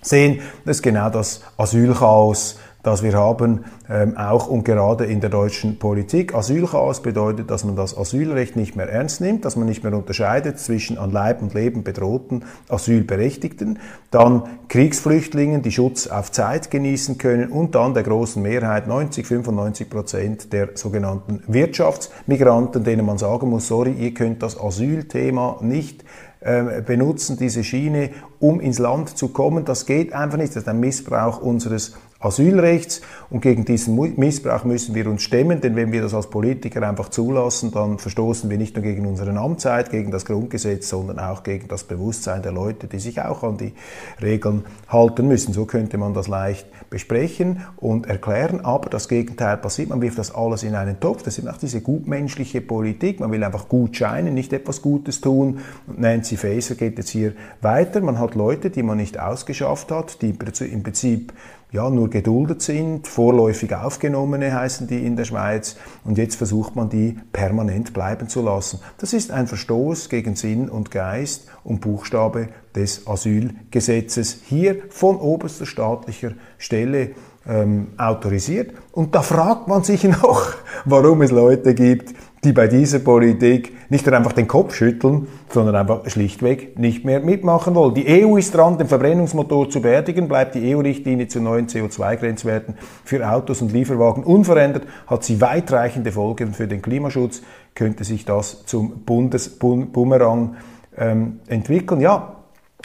sehen. 0.00 0.40
Das 0.64 0.78
ist 0.78 0.82
genau 0.82 1.08
das 1.08 1.42
Asylchaos, 1.56 2.58
das 2.82 3.02
wir 3.02 3.12
haben, 3.12 3.64
ähm, 3.88 4.16
auch 4.16 4.48
und 4.48 4.64
gerade 4.64 5.04
in 5.04 5.20
der 5.20 5.30
deutschen 5.30 5.78
Politik. 5.78 6.34
Asylchaos 6.34 7.00
bedeutet, 7.00 7.50
dass 7.50 7.64
man 7.64 7.76
das 7.76 7.96
Asylrecht 7.96 8.56
nicht 8.56 8.74
mehr 8.74 8.88
ernst 8.88 9.20
nimmt, 9.20 9.44
dass 9.44 9.56
man 9.56 9.66
nicht 9.66 9.84
mehr 9.84 9.94
unterscheidet 9.94 10.58
zwischen 10.58 10.98
an 10.98 11.10
Leib 11.10 11.42
und 11.42 11.54
Leben 11.54 11.84
bedrohten 11.84 12.44
Asylberechtigten, 12.68 13.78
dann 14.10 14.42
Kriegsflüchtlingen, 14.68 15.62
die 15.62 15.72
Schutz 15.72 16.08
auf 16.08 16.32
Zeit 16.32 16.70
genießen 16.70 17.18
können 17.18 17.50
und 17.50 17.74
dann 17.74 17.94
der 17.94 18.02
großen 18.02 18.42
Mehrheit, 18.42 18.88
90, 18.88 19.26
95 19.26 19.88
Prozent 19.88 20.52
der 20.52 20.70
sogenannten 20.74 21.42
Wirtschaftsmigranten, 21.46 22.82
denen 22.82 23.06
man 23.06 23.18
sagen 23.18 23.48
muss, 23.48 23.68
sorry, 23.68 23.92
ihr 23.92 24.12
könnt 24.12 24.42
das 24.42 24.58
Asylthema 24.58 25.58
nicht 25.60 26.04
ähm, 26.44 26.82
benutzen, 26.84 27.36
diese 27.36 27.62
Schiene, 27.62 28.10
um 28.40 28.58
ins 28.58 28.80
Land 28.80 29.16
zu 29.16 29.28
kommen. 29.28 29.64
Das 29.64 29.86
geht 29.86 30.12
einfach 30.12 30.38
nicht. 30.38 30.50
Das 30.50 30.64
ist 30.64 30.68
ein 30.68 30.80
Missbrauch 30.80 31.40
unseres 31.40 31.94
Asylrechts 32.22 33.00
und 33.30 33.40
gegen 33.40 33.64
diesen 33.64 33.96
Missbrauch 34.16 34.64
müssen 34.64 34.94
wir 34.94 35.06
uns 35.08 35.22
stemmen, 35.22 35.60
denn 35.60 35.76
wenn 35.76 35.92
wir 35.92 36.02
das 36.02 36.14
als 36.14 36.28
Politiker 36.30 36.86
einfach 36.86 37.08
zulassen, 37.08 37.70
dann 37.72 37.98
verstoßen 37.98 38.48
wir 38.48 38.58
nicht 38.58 38.76
nur 38.76 38.82
gegen 38.82 39.06
unseren 39.06 39.36
Amtszeit, 39.36 39.90
gegen 39.90 40.10
das 40.10 40.24
Grundgesetz, 40.24 40.88
sondern 40.88 41.18
auch 41.18 41.42
gegen 41.42 41.68
das 41.68 41.84
Bewusstsein 41.84 42.42
der 42.42 42.52
Leute, 42.52 42.86
die 42.86 42.98
sich 42.98 43.20
auch 43.20 43.42
an 43.42 43.56
die 43.56 43.72
Regeln 44.20 44.64
halten 44.88 45.28
müssen. 45.28 45.52
So 45.52 45.64
könnte 45.64 45.98
man 45.98 46.14
das 46.14 46.28
leicht 46.28 46.66
besprechen 46.90 47.62
und 47.76 48.06
erklären, 48.06 48.64
aber 48.64 48.90
das 48.90 49.08
Gegenteil 49.08 49.56
passiert. 49.56 49.88
Man 49.88 50.02
wirft 50.02 50.18
das 50.18 50.34
alles 50.34 50.62
in 50.62 50.74
einen 50.74 51.00
Topf. 51.00 51.22
Das 51.22 51.38
ist 51.38 51.48
auch 51.48 51.56
diese 51.56 51.80
gutmenschliche 51.80 52.60
Politik. 52.60 53.20
Man 53.20 53.32
will 53.32 53.42
einfach 53.42 53.68
gut 53.68 53.96
scheinen, 53.96 54.34
nicht 54.34 54.52
etwas 54.52 54.82
Gutes 54.82 55.20
tun. 55.20 55.60
Und 55.86 56.00
Nancy 56.00 56.36
Faeser 56.36 56.74
geht 56.74 56.98
jetzt 56.98 57.10
hier 57.10 57.32
weiter. 57.60 58.00
Man 58.00 58.18
hat 58.18 58.34
Leute, 58.34 58.70
die 58.70 58.82
man 58.82 58.98
nicht 58.98 59.18
ausgeschafft 59.18 59.90
hat, 59.90 60.22
die 60.22 60.30
im 60.30 60.82
Prinzip 60.82 61.32
ja, 61.72 61.88
nur 61.88 62.10
geduldet 62.10 62.60
sind, 62.60 63.08
vorläufig 63.08 63.74
aufgenommene 63.74 64.54
heißen 64.54 64.86
die 64.86 65.06
in 65.06 65.16
der 65.16 65.24
Schweiz 65.24 65.76
und 66.04 66.18
jetzt 66.18 66.36
versucht 66.36 66.76
man 66.76 66.90
die 66.90 67.16
permanent 67.32 67.94
bleiben 67.94 68.28
zu 68.28 68.42
lassen. 68.42 68.80
Das 68.98 69.14
ist 69.14 69.30
ein 69.30 69.46
Verstoß 69.46 70.10
gegen 70.10 70.36
Sinn 70.36 70.68
und 70.68 70.90
Geist 70.90 71.48
und 71.64 71.80
Buchstabe 71.80 72.48
des 72.76 73.06
Asylgesetzes 73.06 74.42
hier 74.44 74.82
von 74.90 75.16
oberster 75.16 75.64
staatlicher 75.64 76.32
Stelle 76.58 77.12
ähm, 77.48 77.88
autorisiert. 77.96 78.74
Und 78.92 79.14
da 79.14 79.22
fragt 79.22 79.66
man 79.66 79.82
sich 79.82 80.04
noch, 80.22 80.54
warum 80.84 81.22
es 81.22 81.30
Leute 81.30 81.74
gibt, 81.74 82.14
die 82.44 82.52
bei 82.52 82.66
dieser 82.66 82.98
Politik 82.98 83.72
nicht 83.88 84.04
nur 84.04 84.16
einfach 84.16 84.32
den 84.32 84.48
Kopf 84.48 84.74
schütteln, 84.74 85.28
sondern 85.48 85.76
einfach 85.76 86.08
schlichtweg 86.10 86.76
nicht 86.76 87.04
mehr 87.04 87.20
mitmachen 87.20 87.76
wollen. 87.76 87.94
Die 87.94 88.24
EU 88.24 88.36
ist 88.36 88.52
dran, 88.52 88.78
den 88.78 88.88
Verbrennungsmotor 88.88 89.70
zu 89.70 89.80
beerdigen. 89.80 90.26
Bleibt 90.26 90.56
die 90.56 90.74
EU-Richtlinie 90.74 91.28
zu 91.28 91.40
neuen 91.40 91.68
CO2-Grenzwerten 91.68 92.74
für 93.04 93.30
Autos 93.30 93.62
und 93.62 93.72
Lieferwagen 93.72 94.24
unverändert, 94.24 94.88
hat 95.06 95.22
sie 95.22 95.40
weitreichende 95.40 96.10
Folgen 96.10 96.52
für 96.52 96.66
den 96.66 96.82
Klimaschutz, 96.82 97.42
könnte 97.76 98.02
sich 98.02 98.24
das 98.24 98.66
zum 98.66 99.04
Bundesbumerang 99.04 100.56
ähm, 100.96 101.38
entwickeln. 101.46 102.00
Ja, 102.00 102.38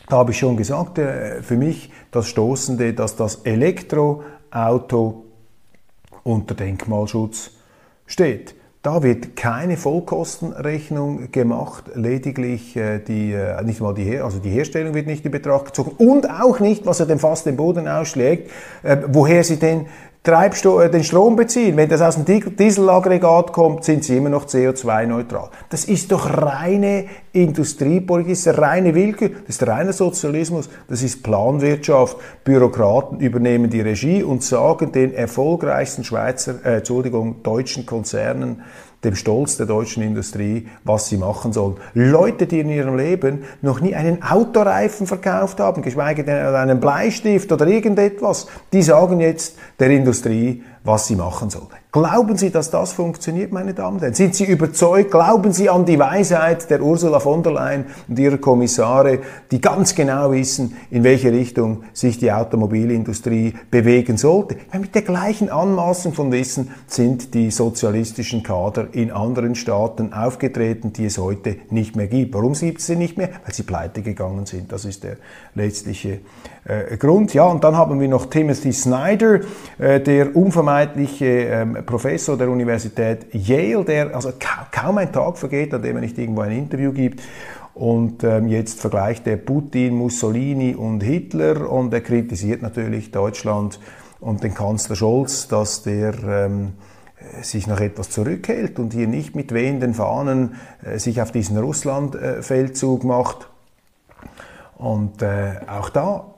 da 0.07 0.17
habe 0.17 0.31
ich 0.31 0.37
schon 0.37 0.55
gesagt, 0.55 0.99
äh, 0.99 1.41
für 1.41 1.57
mich 1.57 1.91
das 2.11 2.27
Stoßende, 2.27 2.93
dass 2.93 3.15
das 3.15 3.37
Elektroauto 3.37 5.25
unter 6.23 6.53
Denkmalschutz 6.53 7.51
steht. 8.05 8.53
Da 8.83 9.01
wird 9.01 9.35
keine 9.35 9.75
Vollkostenrechnung 9.75 11.31
gemacht, 11.31 11.85
lediglich 11.95 12.75
äh, 12.75 12.99
die, 12.99 13.33
äh, 13.33 13.61
nicht 13.63 13.81
mal 13.81 13.93
die, 13.93 14.19
also 14.19 14.39
die 14.39 14.51
Herstellung 14.51 14.93
wird 14.93 15.07
nicht 15.07 15.25
in 15.25 15.31
Betracht 15.31 15.65
gezogen 15.65 15.91
und 15.97 16.29
auch 16.29 16.59
nicht, 16.59 16.85
was 16.85 16.99
er 16.99 17.07
dem 17.07 17.19
fast 17.19 17.47
den 17.47 17.57
Boden 17.57 17.87
ausschlägt, 17.87 18.51
äh, 18.83 18.97
woher 19.07 19.43
sie 19.43 19.57
den 19.57 19.87
Treibstoff, 20.27 20.81
äh, 20.81 20.89
den 20.89 21.05
Strom 21.05 21.37
beziehen. 21.37 21.77
Wenn 21.77 21.87
das 21.87 22.01
aus 22.01 22.21
dem 22.21 22.55
Dieselaggregat 22.57 23.53
kommt, 23.53 23.85
sind 23.85 24.03
sie 24.03 24.17
immer 24.17 24.27
noch 24.27 24.45
CO2-neutral. 24.45 25.49
Das 25.69 25.85
ist 25.85 26.11
doch 26.11 26.29
reine 26.29 27.05
Industriepolitik, 27.31 28.33
das 28.33 28.45
ist 28.45 28.57
reine 28.57 28.93
Willkür, 28.93 29.29
das 29.29 29.55
ist 29.55 29.67
reiner 29.67 29.93
Sozialismus, 29.93 30.69
das 30.89 31.01
ist 31.01 31.23
Planwirtschaft. 31.23 32.17
Bürokraten 32.43 33.21
übernehmen 33.21 33.69
die 33.69 33.79
Regie 33.79 34.21
und 34.21 34.43
sagen 34.43 34.91
den 34.91 35.13
erfolgreichsten 35.13 36.03
Schweizer, 36.03 36.55
äh, 36.65 36.77
Entschuldigung, 36.79 37.41
deutschen 37.41 37.85
Konzernen, 37.85 38.63
dem 39.07 39.15
Stolz 39.15 39.57
der 39.57 39.65
deutschen 39.65 40.03
Industrie, 40.03 40.67
was 40.83 41.07
sie 41.07 41.17
machen 41.17 41.53
sollen. 41.53 41.77
Leute, 41.93 42.45
die 42.45 42.59
in 42.59 42.69
ihrem 42.69 42.97
Leben 42.97 43.45
noch 43.61 43.79
nie 43.79 43.95
einen 43.95 44.21
Autoreifen 44.21 45.07
verkauft 45.07 45.59
haben, 45.59 45.81
geschweige 45.81 46.23
denn 46.23 46.37
einen 46.37 46.79
Bleistift 46.79 47.51
oder 47.51 47.65
irgendetwas, 47.65 48.47
die 48.73 48.81
sagen 48.81 49.19
jetzt 49.21 49.57
der 49.79 49.89
Industrie, 49.89 50.63
was 50.87 51.07
sie 51.07 51.15
machen 51.15 51.49
soll. 51.49 51.67
Glauben 51.91 52.37
Sie, 52.37 52.51
dass 52.51 52.69
das 52.69 52.93
funktioniert, 52.93 53.51
meine 53.51 53.73
Damen 53.73 53.95
und 53.95 54.01
Herren? 54.01 54.13
Sind 54.13 54.35
Sie 54.35 54.45
überzeugt? 54.45 55.09
Glauben 55.09 55.51
Sie 55.51 55.69
an 55.69 55.85
die 55.85 55.97
Weisheit 55.97 56.69
der 56.69 56.81
Ursula 56.81 57.19
von 57.19 57.41
der 57.43 57.53
Leyen 57.53 57.85
und 58.07 58.19
ihrer 58.19 58.37
Kommissare, 58.37 59.19
die 59.51 59.59
ganz 59.59 59.95
genau 59.95 60.31
wissen, 60.31 60.77
in 60.91 61.03
welche 61.03 61.31
Richtung 61.31 61.83
sich 61.93 62.19
die 62.19 62.31
Automobilindustrie 62.31 63.53
bewegen 63.71 64.17
sollte? 64.17 64.57
mit 64.79 64.93
der 64.93 65.01
gleichen 65.01 65.49
Anmaßung 65.49 66.13
von 66.13 66.31
Wissen 66.31 66.71
sind 66.85 67.33
die 67.33 67.49
sozialistischen 67.51 68.43
Kader 68.43 68.87
in 68.91 69.11
anderen 69.11 69.55
Staaten 69.55 70.13
aufgetreten, 70.13 70.93
die 70.93 71.05
es 71.05 71.17
heute 71.17 71.57
nicht 71.71 71.95
mehr 71.95 72.07
gibt. 72.07 72.35
Warum 72.35 72.53
gibt 72.53 72.79
es 72.79 72.85
sie 72.85 72.95
nicht 72.95 73.17
mehr? 73.17 73.29
Weil 73.43 73.53
sie 73.53 73.63
pleite 73.63 74.03
gegangen 74.03 74.45
sind. 74.45 74.71
Das 74.71 74.85
ist 74.85 75.03
der 75.03 75.17
letztliche 75.55 76.19
äh, 76.63 76.95
Grund. 76.97 77.33
Ja, 77.33 77.45
und 77.45 77.63
dann 77.63 77.75
haben 77.75 77.99
wir 77.99 78.07
noch 78.07 78.27
Timothy 78.27 78.71
Snyder, 78.71 79.39
äh, 79.79 79.99
der 79.99 80.35
unvermeidliche 80.35 80.76
ähm, 81.21 81.77
Professor 81.85 82.37
der 82.37 82.49
Universität 82.49 83.27
Yale, 83.33 83.83
der 83.85 84.15
also 84.15 84.31
kaum 84.71 84.97
ein 84.97 85.11
Tag 85.11 85.37
vergeht, 85.37 85.73
an 85.73 85.81
dem 85.81 85.97
er 85.97 86.01
nicht 86.01 86.17
irgendwo 86.17 86.41
ein 86.41 86.51
Interview 86.51 86.91
gibt. 86.91 87.21
Und 87.73 88.23
ähm, 88.23 88.47
jetzt 88.47 88.81
vergleicht 88.81 89.27
er 89.27 89.37
Putin, 89.37 89.95
Mussolini 89.95 90.73
und 90.73 91.01
Hitler 91.01 91.69
und 91.69 91.93
er 91.93 92.01
kritisiert 92.01 92.61
natürlich 92.61 93.11
Deutschland 93.11 93.79
und 94.19 94.43
den 94.43 94.55
Kanzler 94.55 94.95
Scholz, 94.95 95.47
dass 95.47 95.83
der 95.83 96.15
ähm, 96.23 96.73
sich 97.41 97.67
noch 97.67 97.79
etwas 97.79 98.09
zurückhält 98.09 98.79
und 98.79 98.93
hier 98.93 99.07
nicht 99.07 99.35
mit 99.35 99.53
wehenden 99.53 99.93
Fahnen 99.93 100.55
äh, 100.83 100.97
sich 100.97 101.21
auf 101.21 101.31
diesen 101.31 101.57
Russland-Feldzug 101.57 103.03
macht. 103.03 103.49
Und 104.77 105.21
äh, 105.21 105.55
auch 105.67 105.89
da 105.89 106.33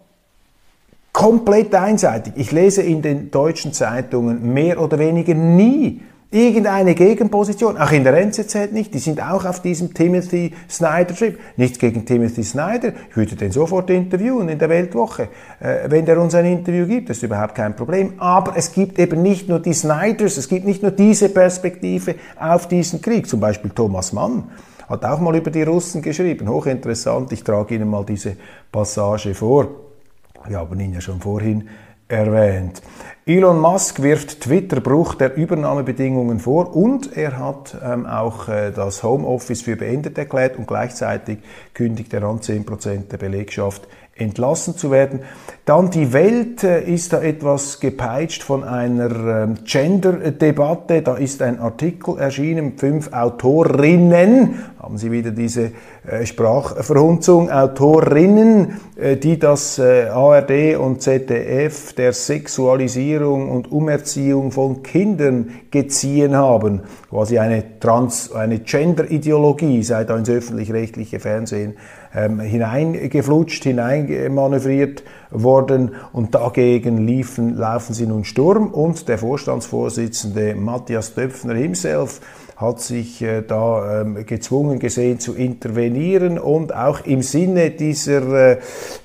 komplett 1.20 1.76
einseitig. 1.76 2.32
Ich 2.38 2.54
lese 2.54 2.82
in 2.82 3.02
den 3.02 3.30
deutschen 3.30 3.74
Zeitungen 3.74 4.54
mehr 4.54 4.82
oder 4.82 4.98
weniger 5.00 5.34
nie 5.34 6.00
irgendeine 6.32 6.96
Gegenposition, 6.96 7.78
auch 7.78 7.92
in 7.92 8.06
der 8.06 8.14
NZZ 8.14 8.72
nicht, 8.72 8.94
die 8.94 9.00
sind 9.00 9.22
auch 9.22 9.44
auf 9.44 9.62
diesem 9.62 9.94
Timothy 9.94 10.54
Snyder-Trip. 10.70 11.38
Nichts 11.58 11.78
gegen 11.78 12.06
Timothy 12.06 12.44
Snyder, 12.44 12.94
ich 13.10 13.18
würde 13.18 13.36
den 13.36 13.52
sofort 13.52 13.90
interviewen 13.90 14.48
in 14.48 14.60
der 14.60 14.70
Weltwoche, 14.70 15.24
äh, 15.60 15.90
wenn 15.90 16.06
der 16.06 16.22
uns 16.22 16.36
ein 16.36 16.46
Interview 16.46 16.86
gibt, 16.86 17.10
das 17.10 17.18
ist 17.18 17.24
überhaupt 17.24 17.56
kein 17.56 17.76
Problem. 17.76 18.14
Aber 18.20 18.54
es 18.56 18.72
gibt 18.72 18.98
eben 18.98 19.22
nicht 19.22 19.50
nur 19.50 19.60
die 19.60 19.74
Snyders, 19.74 20.38
es 20.38 20.48
gibt 20.48 20.66
nicht 20.66 20.84
nur 20.84 20.92
diese 20.92 21.28
Perspektive 21.28 22.16
auf 22.40 22.70
diesen 22.70 23.02
Krieg, 23.02 23.28
zum 23.28 23.42
Beispiel 23.42 23.72
Thomas 23.72 24.14
Mann 24.14 24.46
hat 24.88 25.04
auch 25.04 25.20
mal 25.20 25.36
über 25.36 25.52
die 25.52 25.64
Russen 25.64 26.02
geschrieben, 26.02 26.48
hochinteressant, 26.48 27.32
ich 27.34 27.44
trage 27.44 27.76
Ihnen 27.76 27.90
mal 27.90 28.06
diese 28.06 28.38
Passage 28.72 29.36
vor. 29.36 29.89
Wir 30.48 30.58
haben 30.58 30.80
ihn 30.80 30.94
ja 30.94 31.02
schon 31.02 31.20
vorhin 31.20 31.70
erwähnt. 32.08 32.82
Elon 33.26 33.60
Musk 33.60 34.02
wirft 34.02 34.42
Twitter 34.42 34.82
Bruch 34.82 35.14
der 35.14 35.36
Übernahmebedingungen 35.36 36.40
vor 36.40 36.76
und 36.76 37.16
er 37.16 37.38
hat 37.38 37.78
ähm, 37.84 38.08
auch 38.08 38.48
äh, 38.48 38.72
das 38.72 39.04
Homeoffice 39.04 39.62
für 39.62 39.76
beendet 39.76 40.18
erklärt 40.18 40.58
und 40.58 40.68
gleichzeitig 40.68 41.40
kündigt 41.76 42.12
er 42.14 42.24
an, 42.24 42.40
10% 42.40 43.10
der 43.10 43.18
Belegschaft 43.18 43.88
entlassen 44.20 44.76
zu 44.76 44.92
werden. 44.92 45.22
Dann 45.70 45.92
die 45.92 46.14
Welt 46.14 46.64
äh, 46.64 46.82
ist 46.82 47.14
da 47.14 47.22
etwas 47.22 47.80
gepeitscht 47.80 48.42
von 48.42 48.64
einer 48.64 49.44
ähm, 49.44 49.56
Gender-Debatte. 49.64 51.04
Da 51.04 51.16
ist 51.16 51.44
ein 51.44 51.60
Artikel 51.60 52.18
erschienen, 52.18 52.74
fünf 52.78 53.14
Autorinnen, 53.14 54.64
haben 54.80 54.98
Sie 54.98 55.12
wieder 55.12 55.30
diese 55.30 55.72
äh, 56.08 56.26
Sprachverhunzung, 56.26 57.52
Autorinnen, 57.52 58.80
äh, 58.96 59.18
die 59.18 59.38
das 59.38 59.80
ARD 59.80 60.78
und 60.78 61.04
ZDF 61.04 61.94
der 61.94 62.14
Sexualisierung 62.14 63.52
und 63.52 63.72
Umerziehung 63.72 64.52
von 64.52 64.82
Kindern 64.82 65.52
geziehen 65.70 66.36
haben. 66.36 66.82
Quasi 67.12 67.38
eine 67.38 67.80
Trans-, 67.80 68.32
eine 68.32 68.58
Gender-Ideologie 68.58 69.84
sei 69.84 70.04
da 70.04 70.18
ins 70.18 70.30
öffentlich-rechtliche 70.30 71.20
Fernsehen 71.20 71.76
ähm, 72.16 72.40
hineingeflutscht, 72.40 73.64
hineinmanövriert 73.64 75.04
worden. 75.32 75.96
Und 76.12 76.36
dagegen 76.36 77.06
liefen, 77.06 77.56
laufen 77.56 77.94
sie 77.94 78.08
nun 78.08 78.26
Sturm. 78.26 78.68
Und 78.68 79.08
der 79.08 79.18
Vorstandsvorsitzende 79.18 80.56
Matthias 80.56 81.14
Döpfner 81.14 81.56
himself 81.56 82.22
hat 82.60 82.82
sich 82.82 83.22
äh, 83.22 83.42
da 83.42 84.02
ähm, 84.02 84.26
gezwungen 84.26 84.80
gesehen 84.80 85.20
zu 85.20 85.34
intervenieren 85.34 86.38
und 86.38 86.76
auch 86.76 87.06
im 87.06 87.22
Sinne 87.22 87.72
dieser 87.72 88.52
äh, 88.52 88.58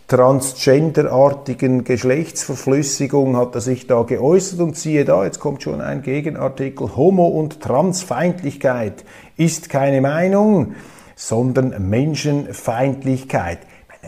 transgenderartigen 0.08 1.84
Geschlechtsverflüssigung 1.84 3.36
hat 3.36 3.54
er 3.54 3.60
sich 3.60 3.86
da 3.86 4.02
geäußert 4.02 4.58
und 4.58 4.76
siehe 4.76 5.04
da, 5.04 5.24
jetzt 5.24 5.38
kommt 5.38 5.62
schon 5.62 5.80
ein 5.80 6.02
Gegenartikel, 6.02 6.96
Homo- 6.96 7.28
und 7.28 7.60
Transfeindlichkeit 7.60 9.04
ist 9.36 9.68
keine 9.68 10.00
Meinung 10.00 10.74
sondern 11.14 11.88
Menschenfeindlichkeit. 11.88 13.58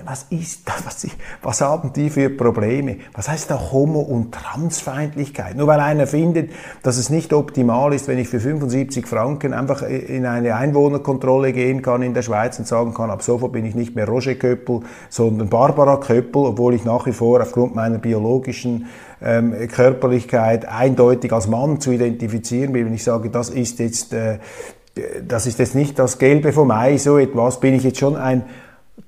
Was 0.05 0.27
ist 0.31 0.69
das? 0.69 0.85
Was, 0.85 1.07
was, 1.43 1.61
haben 1.61 1.93
die 1.93 2.11
für 2.11 2.31
Probleme? 2.31 2.99
Was 3.15 3.29
heißt 3.29 3.51
da 3.51 3.73
Homo- 3.73 4.01
und 4.01 4.33
Transfeindlichkeit? 4.33 5.57
Nur 5.57 5.67
weil 5.67 5.81
einer 5.81 6.07
findet, 6.07 6.51
dass 6.83 6.97
es 6.97 7.09
nicht 7.09 7.33
optimal 7.33 7.95
ist, 7.95 8.09
wenn 8.09 8.19
ich 8.19 8.29
für 8.29 8.41
75 8.41 9.07
Franken 9.07 9.55
einfach 9.55 9.83
in 9.83 10.27
eine 10.27 10.55
Einwohnerkontrolle 10.55 11.53
gehen 11.53 11.83
kann 11.83 12.03
in 12.03 12.15
der 12.15 12.23
Schweiz 12.23 12.59
und 12.59 12.67
sagen 12.67 12.95
kann, 12.95 13.11
ab 13.11 13.23
sofort 13.23 13.53
bin 13.53 13.65
ich 13.65 13.75
nicht 13.75 13.95
mehr 13.97 14.07
Roger 14.07 14.35
Köppel, 14.35 14.81
sondern 15.09 15.49
Barbara 15.49 15.97
Köppel, 15.97 16.45
obwohl 16.45 16.75
ich 16.75 16.85
nach 16.85 17.07
wie 17.07 17.13
vor 17.13 17.41
aufgrund 17.41 17.75
meiner 17.75 17.99
biologischen 17.99 18.87
ähm, 19.23 19.55
Körperlichkeit 19.69 20.67
eindeutig 20.67 21.33
als 21.33 21.47
Mann 21.47 21.81
zu 21.81 21.93
identifizieren 21.93 22.73
bin. 22.73 22.87
Wenn 22.87 22.95
ich 22.95 23.05
sage, 23.05 23.31
das 23.31 23.49
ist 23.49 23.79
jetzt 23.79 24.13
äh, 24.13 24.39
das 25.27 25.47
ist 25.47 25.59
jetzt 25.59 25.75
nicht 25.75 25.99
das 25.99 26.19
Gelbe 26.19 26.53
vom 26.53 26.71
Ei, 26.71 26.97
so 26.97 27.19
etwas, 27.19 27.61
bin 27.61 27.75
ich 27.75 27.85
jetzt 27.85 27.99
schon 27.99 28.17
ein 28.17 28.45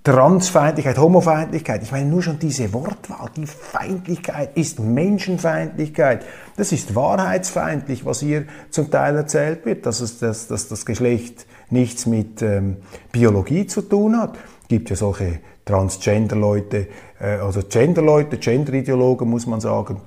Transfeindlichkeit, 0.05 0.99
Homofeindlichkeit. 0.99 1.83
Ich 1.83 1.93
meine, 1.93 2.09
nur 2.09 2.23
schon 2.23 2.39
diese 2.39 2.73
Wortwahl, 2.73 3.31
die 3.37 3.47
Feindlichkeit 3.47 4.57
ist 4.57 4.81
Menschenfeindlichkeit. 4.81 6.25
Das 6.57 6.73
ist 6.73 6.95
wahrheitsfeindlich, 6.95 8.05
was 8.05 8.21
hier 8.21 8.45
zum 8.71 8.91
Teil 8.91 9.17
erzählt 9.17 9.65
wird, 9.65 9.87
dass, 9.87 10.01
es, 10.01 10.19
dass, 10.19 10.47
dass 10.47 10.69
das 10.69 10.85
Geschlecht 10.85 11.47
nichts 11.71 12.07
mit 12.07 12.43
ähm, 12.43 12.77
Biologie 13.13 13.67
zu 13.67 13.83
tun 13.83 14.19
hat. 14.19 14.37
Es 14.63 14.69
gibt 14.69 14.91
ja 14.91 14.97
solche 14.97 15.41
Transgender-Leute, 15.65 16.87
äh, 17.21 17.39
also 17.39 17.63
Gender-Leute, 17.63 18.37
Gender-Ideologen 18.39 19.29
muss 19.29 19.47
man 19.47 19.61
sagen, 19.61 20.01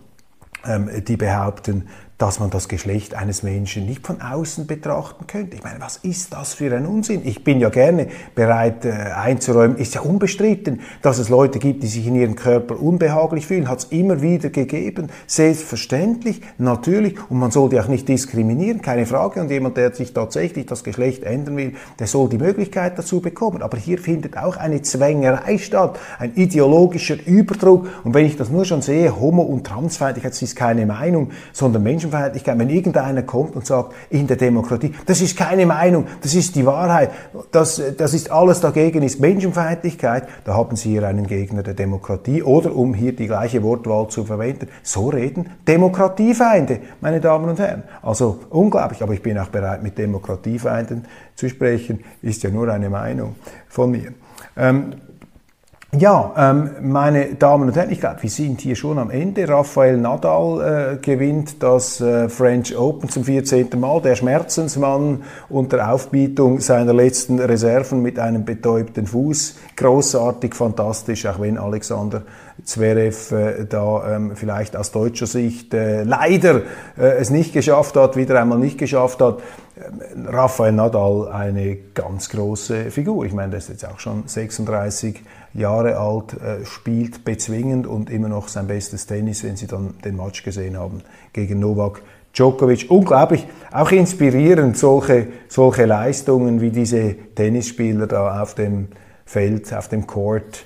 ähm, 0.66 0.90
die 1.08 1.18
behaupten, 1.18 1.88
dass 2.22 2.40
man 2.40 2.52
das 2.52 2.68
Geschlecht 2.68 3.16
eines 3.16 3.42
Menschen 3.42 3.88
nicht 3.88 4.06
von 4.06 4.22
außen 4.22 4.68
betrachten 4.68 5.26
könnte. 5.26 5.56
Ich 5.56 5.64
meine, 5.64 5.82
was 5.82 5.98
ist 5.98 6.32
das 6.34 6.54
für 6.54 6.72
ein 6.76 6.86
Unsinn? 6.86 7.22
Ich 7.26 7.44
bin 7.44 7.60
ja 7.60 7.70
gerne 7.70 8.10
bereit 8.36 8.86
äh, 8.86 8.92
einzuräumen, 8.92 9.78
ist 9.78 9.96
ja 9.96 10.02
unbestritten, 10.02 10.82
dass 11.02 11.18
es 11.18 11.30
Leute 11.30 11.58
gibt, 11.58 11.82
die 11.82 11.88
sich 11.88 12.06
in 12.06 12.14
ihrem 12.14 12.36
Körper 12.36 12.80
unbehaglich 12.80 13.48
fühlen, 13.48 13.68
hat 13.68 13.80
es 13.80 13.86
immer 13.86 14.22
wieder 14.22 14.52
gegeben, 14.52 15.10
selbstverständlich, 15.26 16.42
natürlich, 16.60 17.18
und 17.32 17.40
man 17.40 17.50
soll 17.50 17.70
die 17.70 17.80
auch 17.80 17.88
nicht 17.88 18.08
diskriminieren, 18.08 18.84
keine 18.84 19.08
Frage, 19.08 19.42
und 19.42 19.50
jemand, 19.50 19.78
der 19.78 19.96
sich 19.96 20.14
tatsächlich 20.14 20.68
das 20.68 20.84
Geschlecht 20.84 21.24
ändern 21.24 21.58
will, 21.58 21.74
der 21.98 22.06
soll 22.06 22.30
die 22.30 22.38
Möglichkeit 22.38 23.00
dazu 23.00 23.20
bekommen. 23.22 23.64
Aber 23.64 23.78
hier 23.78 23.98
findet 23.98 24.38
auch 24.38 24.58
eine 24.58 24.84
Zwängerei 24.84 25.58
statt, 25.58 25.98
ein 26.20 26.36
ideologischer 26.36 27.16
Überdruck, 27.26 27.88
und 28.04 28.14
wenn 28.14 28.28
ich 28.28 28.38
das 28.38 28.52
nur 28.52 28.66
schon 28.66 28.84
sehe, 28.84 29.20
Homo- 29.20 29.42
und 29.42 29.66
Transfeindlichkeit, 29.66 30.40
ist 30.40 30.56
keine 30.56 30.86
Meinung, 30.86 31.32
sondern 31.52 31.82
Menschen 31.82 32.11
Menschenfeindlichkeit, 32.12 32.60
wenn 32.60 32.70
irgendeiner 32.70 33.24
kommt 33.24 33.56
und 33.56 33.66
sagt, 33.66 33.94
in 34.10 34.28
der 34.28 34.38
Demokratie, 34.38 34.94
das 35.06 35.22
ist 35.22 35.38
keine 35.38 35.66
Meinung, 35.66 36.06
das 36.22 36.36
ist 36.36 36.56
die 36.56 36.66
Wahrheit, 36.66 37.12
das, 37.52 37.82
das 37.98 38.14
ist 38.14 38.32
alles 38.32 38.60
dagegen, 38.60 39.04
ist 39.04 39.20
Menschenfeindlichkeit, 39.20 40.28
da 40.44 40.56
haben 40.56 40.76
Sie 40.76 40.90
hier 40.90 41.08
einen 41.08 41.28
Gegner 41.28 41.64
der 41.64 41.74
Demokratie 41.74 42.44
oder, 42.44 42.76
um 42.76 42.94
hier 42.94 43.16
die 43.16 43.28
gleiche 43.28 43.64
Wortwahl 43.64 44.08
zu 44.10 44.26
verwenden, 44.26 44.68
so 44.84 45.10
reden 45.10 45.50
Demokratiefeinde, 45.68 46.80
meine 47.00 47.20
Damen 47.20 47.50
und 47.50 47.60
Herren. 47.60 47.84
Also 48.02 48.40
unglaublich, 48.50 49.02
aber 49.02 49.14
ich 49.14 49.22
bin 49.22 49.38
auch 49.38 49.50
bereit, 49.50 49.84
mit 49.84 49.98
Demokratiefeinden 49.98 51.06
zu 51.36 51.50
sprechen, 51.50 52.04
ist 52.22 52.44
ja 52.44 52.50
nur 52.50 52.70
eine 52.70 52.90
Meinung 52.90 53.36
von 53.70 53.92
mir. 53.92 54.14
Ähm, 54.58 54.94
ja, 55.98 56.34
ähm, 56.38 56.70
meine 56.82 57.36
Damen 57.36 57.68
und 57.68 57.76
Herren, 57.76 57.92
ich 57.92 58.00
glaube, 58.00 58.24
wir 58.24 58.30
sind 58.30 58.62
hier 58.62 58.78
schon 58.78 58.98
am 58.98 59.10
Ende. 59.10 59.48
Rafael 59.50 59.98
Nadal 59.98 60.96
äh, 60.96 60.98
gewinnt 61.02 61.62
das 61.62 62.00
äh, 62.00 62.30
French 62.30 62.78
Open 62.78 63.10
zum 63.10 63.26
14. 63.26 63.68
Mal. 63.78 64.02
Der 64.02 64.16
Schmerzensmann 64.16 65.24
unter 65.50 65.92
Aufbietung 65.92 66.62
seiner 66.62 66.94
letzten 66.94 67.40
Reserven 67.40 68.02
mit 68.02 68.20
einem 68.20 68.46
betäubten 68.46 69.06
Fuß. 69.06 69.58
Großartig, 69.76 70.56
fantastisch, 70.56 71.26
auch 71.26 71.42
wenn 71.42 71.58
Alexander 71.58 72.22
Zverev 72.64 73.32
äh, 73.36 73.66
da 73.66 74.16
ähm, 74.16 74.32
vielleicht 74.36 74.78
aus 74.78 74.92
deutscher 74.92 75.28
Sicht 75.28 75.74
äh, 75.74 76.04
leider 76.04 76.62
äh, 76.98 77.18
es 77.20 77.32
nicht 77.32 77.54
geschafft 77.54 77.98
hat, 77.98 78.16
wieder 78.16 78.40
einmal 78.40 78.60
nicht 78.60 78.78
geschafft 78.78 79.22
hat. 79.22 79.40
Rafael 80.26 80.72
Nadal 80.72 81.28
eine 81.30 81.78
ganz 81.94 82.30
große 82.30 82.92
Figur. 82.92 83.26
Ich 83.26 83.34
meine, 83.34 83.52
der 83.52 83.60
ist 83.60 83.70
jetzt 83.70 83.86
auch 83.86 84.00
schon 84.00 84.28
36 84.28 85.22
Jahre 85.54 85.98
alt, 85.98 86.34
äh, 86.42 86.66
spielt 86.66 87.26
bezwingend 87.26 87.88
und 87.88 88.10
immer 88.10 88.30
noch 88.30 88.48
sein 88.48 88.68
bestes 88.68 89.06
Tennis, 89.06 89.44
wenn 89.44 89.58
Sie 89.58 89.68
dann 89.68 89.96
den 90.04 90.18
Match 90.18 90.44
gesehen 90.44 90.78
haben 90.78 91.02
gegen 91.34 91.60
Novak 91.60 92.02
Djokovic. 92.34 92.90
Unglaublich, 92.90 93.46
auch 93.72 93.92
inspirierend, 93.92 94.78
solche, 94.78 95.28
solche 95.50 95.86
Leistungen 95.86 96.62
wie 96.62 96.70
diese 96.70 97.16
Tennisspieler 97.36 98.08
da 98.08 98.42
auf 98.42 98.56
dem 98.56 98.88
Feld, 99.26 99.74
auf 99.74 99.90
dem 99.90 100.08
Court. 100.08 100.66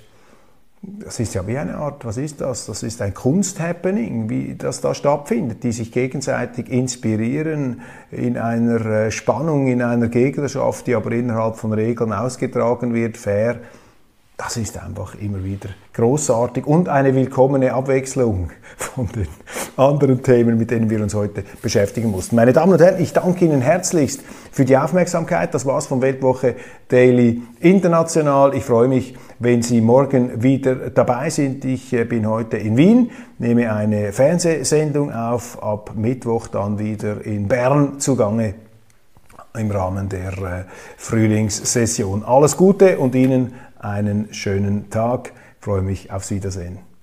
Das 1.00 1.20
ist 1.20 1.34
ja 1.34 1.48
wie 1.48 1.58
eine 1.58 1.78
Art, 1.78 2.06
was 2.06 2.18
ist 2.18 2.42
das? 2.42 2.66
Das 2.66 2.84
ist 2.84 3.02
ein 3.02 3.14
Kunsthappening, 3.14 4.30
wie 4.30 4.56
das 4.56 4.82
da 4.82 4.94
stattfindet, 4.94 5.64
die 5.64 5.72
sich 5.72 5.92
gegenseitig 5.92 6.70
inspirieren 6.70 7.82
in 8.12 8.38
einer 8.38 8.86
äh, 8.86 9.12
Spannung, 9.12 9.68
in 9.68 9.82
einer 9.82 10.08
Gegnerschaft, 10.08 10.88
die 10.88 10.96
aber 10.96 11.12
innerhalb 11.12 11.58
von 11.58 11.74
Regeln 11.74 12.14
ausgetragen 12.14 12.94
wird, 12.94 13.18
fair 13.18 13.60
das 14.38 14.58
ist 14.58 14.78
einfach 14.78 15.16
immer 15.16 15.44
wieder 15.44 15.70
großartig 15.94 16.66
und 16.66 16.90
eine 16.90 17.16
willkommene 17.16 17.74
Abwechslung 17.74 18.52
von 18.78 19.08
den 19.08 19.28
anderen 19.78 20.24
Themen, 20.24 20.58
mit 20.58 20.72
denen 20.72 20.90
wir 20.90 21.02
uns 21.02 21.14
heute 21.14 21.44
beschäftigen 21.62 22.12
mussten. 22.12 22.36
Meine 22.36 22.54
Damen 22.54 22.74
und 22.74 22.82
Herren, 22.82 23.02
ich 23.02 23.14
danke 23.14 23.46
Ihnen 23.46 23.62
herzlichst 23.62 24.22
für 24.52 24.66
die 24.66 24.78
Aufmerksamkeit. 24.78 25.54
Das 25.54 25.66
war's 25.66 25.88
von 25.88 26.02
Weltwoche 26.02 26.56
Daily 26.88 27.42
International. 27.60 28.56
Ich 28.56 28.64
freue 28.64 28.88
mich, 28.88 29.16
wenn 29.40 29.62
Sie 29.62 29.82
morgen 29.82 30.42
wieder 30.42 30.76
dabei 30.90 31.30
sind. 31.30 31.66
Ich 31.66 31.92
äh, 31.94 32.06
bin 32.06 32.28
heute 32.30 32.58
in 32.58 32.78
Wien, 32.78 33.12
nehme 33.38 33.74
eine 33.74 34.14
Fernsehsendung 34.14 35.12
auf, 35.14 35.62
ab 35.62 35.92
Mittwoch 35.96 36.48
dann 36.48 36.80
wieder 36.80 37.26
in 37.26 37.48
Bern 37.48 38.00
zugange 38.00 38.56
im 39.58 39.72
Rahmen 39.72 40.10
der 40.10 40.32
äh, 40.34 40.64
Frühlingssession. 40.98 42.24
Alles 42.24 42.58
Gute 42.58 42.98
und 42.98 43.16
Ihnen 43.16 43.54
einen 43.80 44.34
schönen 44.34 44.90
Tag. 44.90 45.32
Ich 45.60 45.66
freue 45.66 45.82
mich 45.82 46.12
aufs 46.12 46.32
Wiedersehen. 46.32 46.95